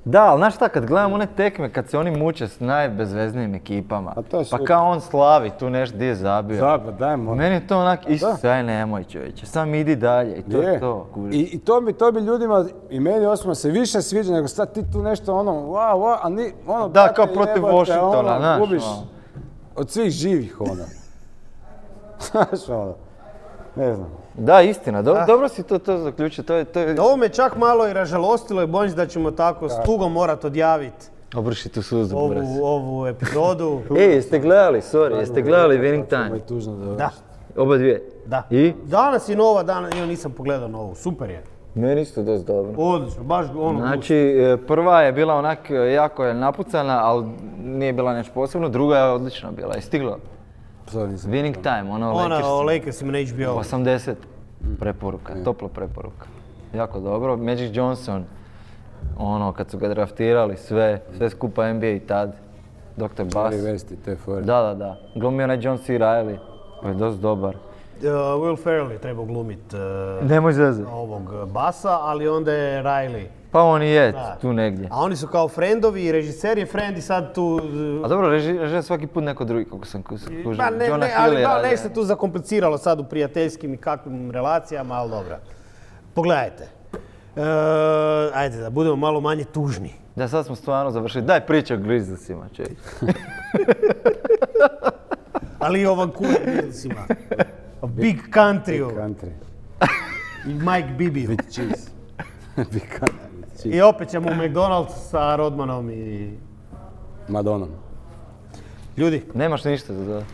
[0.04, 4.14] Da, ali znaš šta, kad gledam one tekme, kad se oni muče s najbezveznijim ekipama,
[4.14, 4.66] to pa super.
[4.66, 6.56] kao on slavi tu nešto gdje je zabio.
[6.56, 7.34] zapravo, dajmo.
[7.34, 10.80] Meni je to onak, isto, aj nemoj čovječe, sam idi dalje i to je Je.
[10.80, 11.06] to.
[11.32, 14.72] I, I to bi, to bi ljudima, i meni osobno se više sviđa nego sad
[14.72, 18.60] ti tu nešto ono, wow, wow, a ni, ono, Da, kao protiv Washingtona, ono, znaš,
[18.60, 19.02] gubiš ono.
[19.76, 20.84] od svih živih, ono.
[22.22, 22.94] Znaš, ono,
[23.76, 24.08] ne znam.
[24.34, 27.00] Da, istina, do- dobro si to, to zaključio, to je, to je...
[27.00, 30.44] Ovo me čak malo i ražalostilo i bojim se da ćemo tako s tugom morat
[30.44, 31.06] odjaviti
[31.36, 32.44] Obrši tu suzu, buraz.
[32.44, 33.80] ovu, ovu epizodu.
[33.98, 36.30] Ej, jeste gledali, sorry, jeste gledali Winning Time?
[36.32, 37.10] je tužno da Da,
[37.56, 38.10] Oba dvije.
[38.26, 38.42] da.
[38.50, 38.72] I?
[38.84, 41.42] Danas je nova, danas, ja nisam pogledao novu, super je.
[41.74, 42.72] Meni isto dosta dobro.
[42.78, 43.78] Odlično, baš ono...
[43.78, 47.26] Znači, e, prva je bila onak e, jako je napucana, ali
[47.58, 48.68] nije bila nešto posebno.
[48.68, 50.18] Druga je odlična bila, je stiglo.
[50.92, 51.30] Sorry, nisam.
[51.30, 52.48] Winning Time, ono Ona Lakers.
[52.48, 53.60] o Lakersima na HBO.
[53.60, 54.14] 80.
[54.80, 56.26] Preporuka, topla preporuka.
[56.74, 57.36] Jako dobro.
[57.36, 58.24] Magic Johnson,
[59.16, 62.32] ono, kad su ga draftirali, sve, sve skupa NBA i tad.
[62.96, 63.24] Dr.
[63.24, 63.54] Bass.
[63.56, 64.40] Jerry West i te fore.
[64.40, 64.96] Da, da, da.
[65.14, 65.98] Glumio onaj John C.
[65.98, 66.38] Reilly.
[66.82, 67.54] On je dosta dobar.
[67.54, 68.10] Uh,
[68.42, 70.52] Will Ferrell je trebao glumit uh, Nemoj
[70.92, 73.26] ovog uh, basa, ali onda je Riley.
[73.52, 74.38] Pa on i je Da.
[74.40, 74.88] tu negdje.
[74.90, 77.60] A oni su kao friendovi i režiser je friend i sad tu...
[78.04, 80.28] A dobro, reži, režira svaki put neko drugi, kako sam kužio.
[80.58, 81.70] Pa ne, Jonah ne, ali Hill radio.
[81.70, 85.36] nešto tu zakompliciralo sad u prijateljskim i kakvim relacijama, ali dobro.
[86.14, 86.68] Pogledajte.
[87.36, 87.42] E,
[88.34, 89.94] ajde da budemo malo manje tužni.
[90.16, 91.24] Da, sad smo stvarno završili.
[91.24, 92.78] Daj priča o Grizzliesima, čovječ.
[95.58, 97.06] Ali i o Vancouver Grizzliesima.
[97.80, 98.90] O Big Country.
[100.46, 101.26] i Mike Bibi.
[101.26, 101.90] With cheese.
[102.72, 103.31] Big country
[103.62, 103.76] cheese.
[103.76, 106.32] I opet ćemo u McDonald's sa Rodmanom i...
[107.28, 107.68] Madonom.
[108.96, 110.26] Ljudi, Nemaš ništa za to.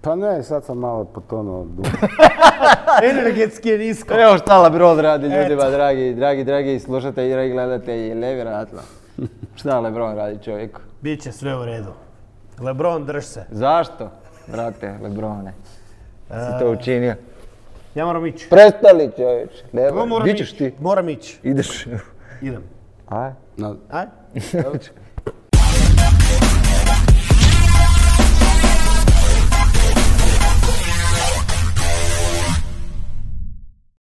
[0.00, 1.88] Pa ne, sad sam malo potonuo dugo.
[3.10, 4.14] energetski je nisko.
[4.14, 8.80] Evo šta Lebron radi ljudima, dragi, dragi, dragi slušatelji, dragi gledatelji, nevjerojatno.
[9.56, 10.80] Šta Lebron radi čovjeku?
[11.00, 11.92] Biće sve u redu.
[12.60, 13.44] Lebron, drž se.
[13.50, 14.10] Zašto?
[14.46, 15.52] Brate, Lebrone.
[16.28, 17.14] Si to učinio.
[17.94, 18.48] Ja moram ići.
[18.50, 19.50] Prestali čovječ.
[19.72, 20.72] Nema, Moram ti?
[20.80, 21.38] Moram ići.
[21.42, 21.86] Ideš.
[22.42, 22.64] Idem.
[23.06, 23.32] Aj.
[23.58, 23.76] No.
[23.90, 24.08] Aj?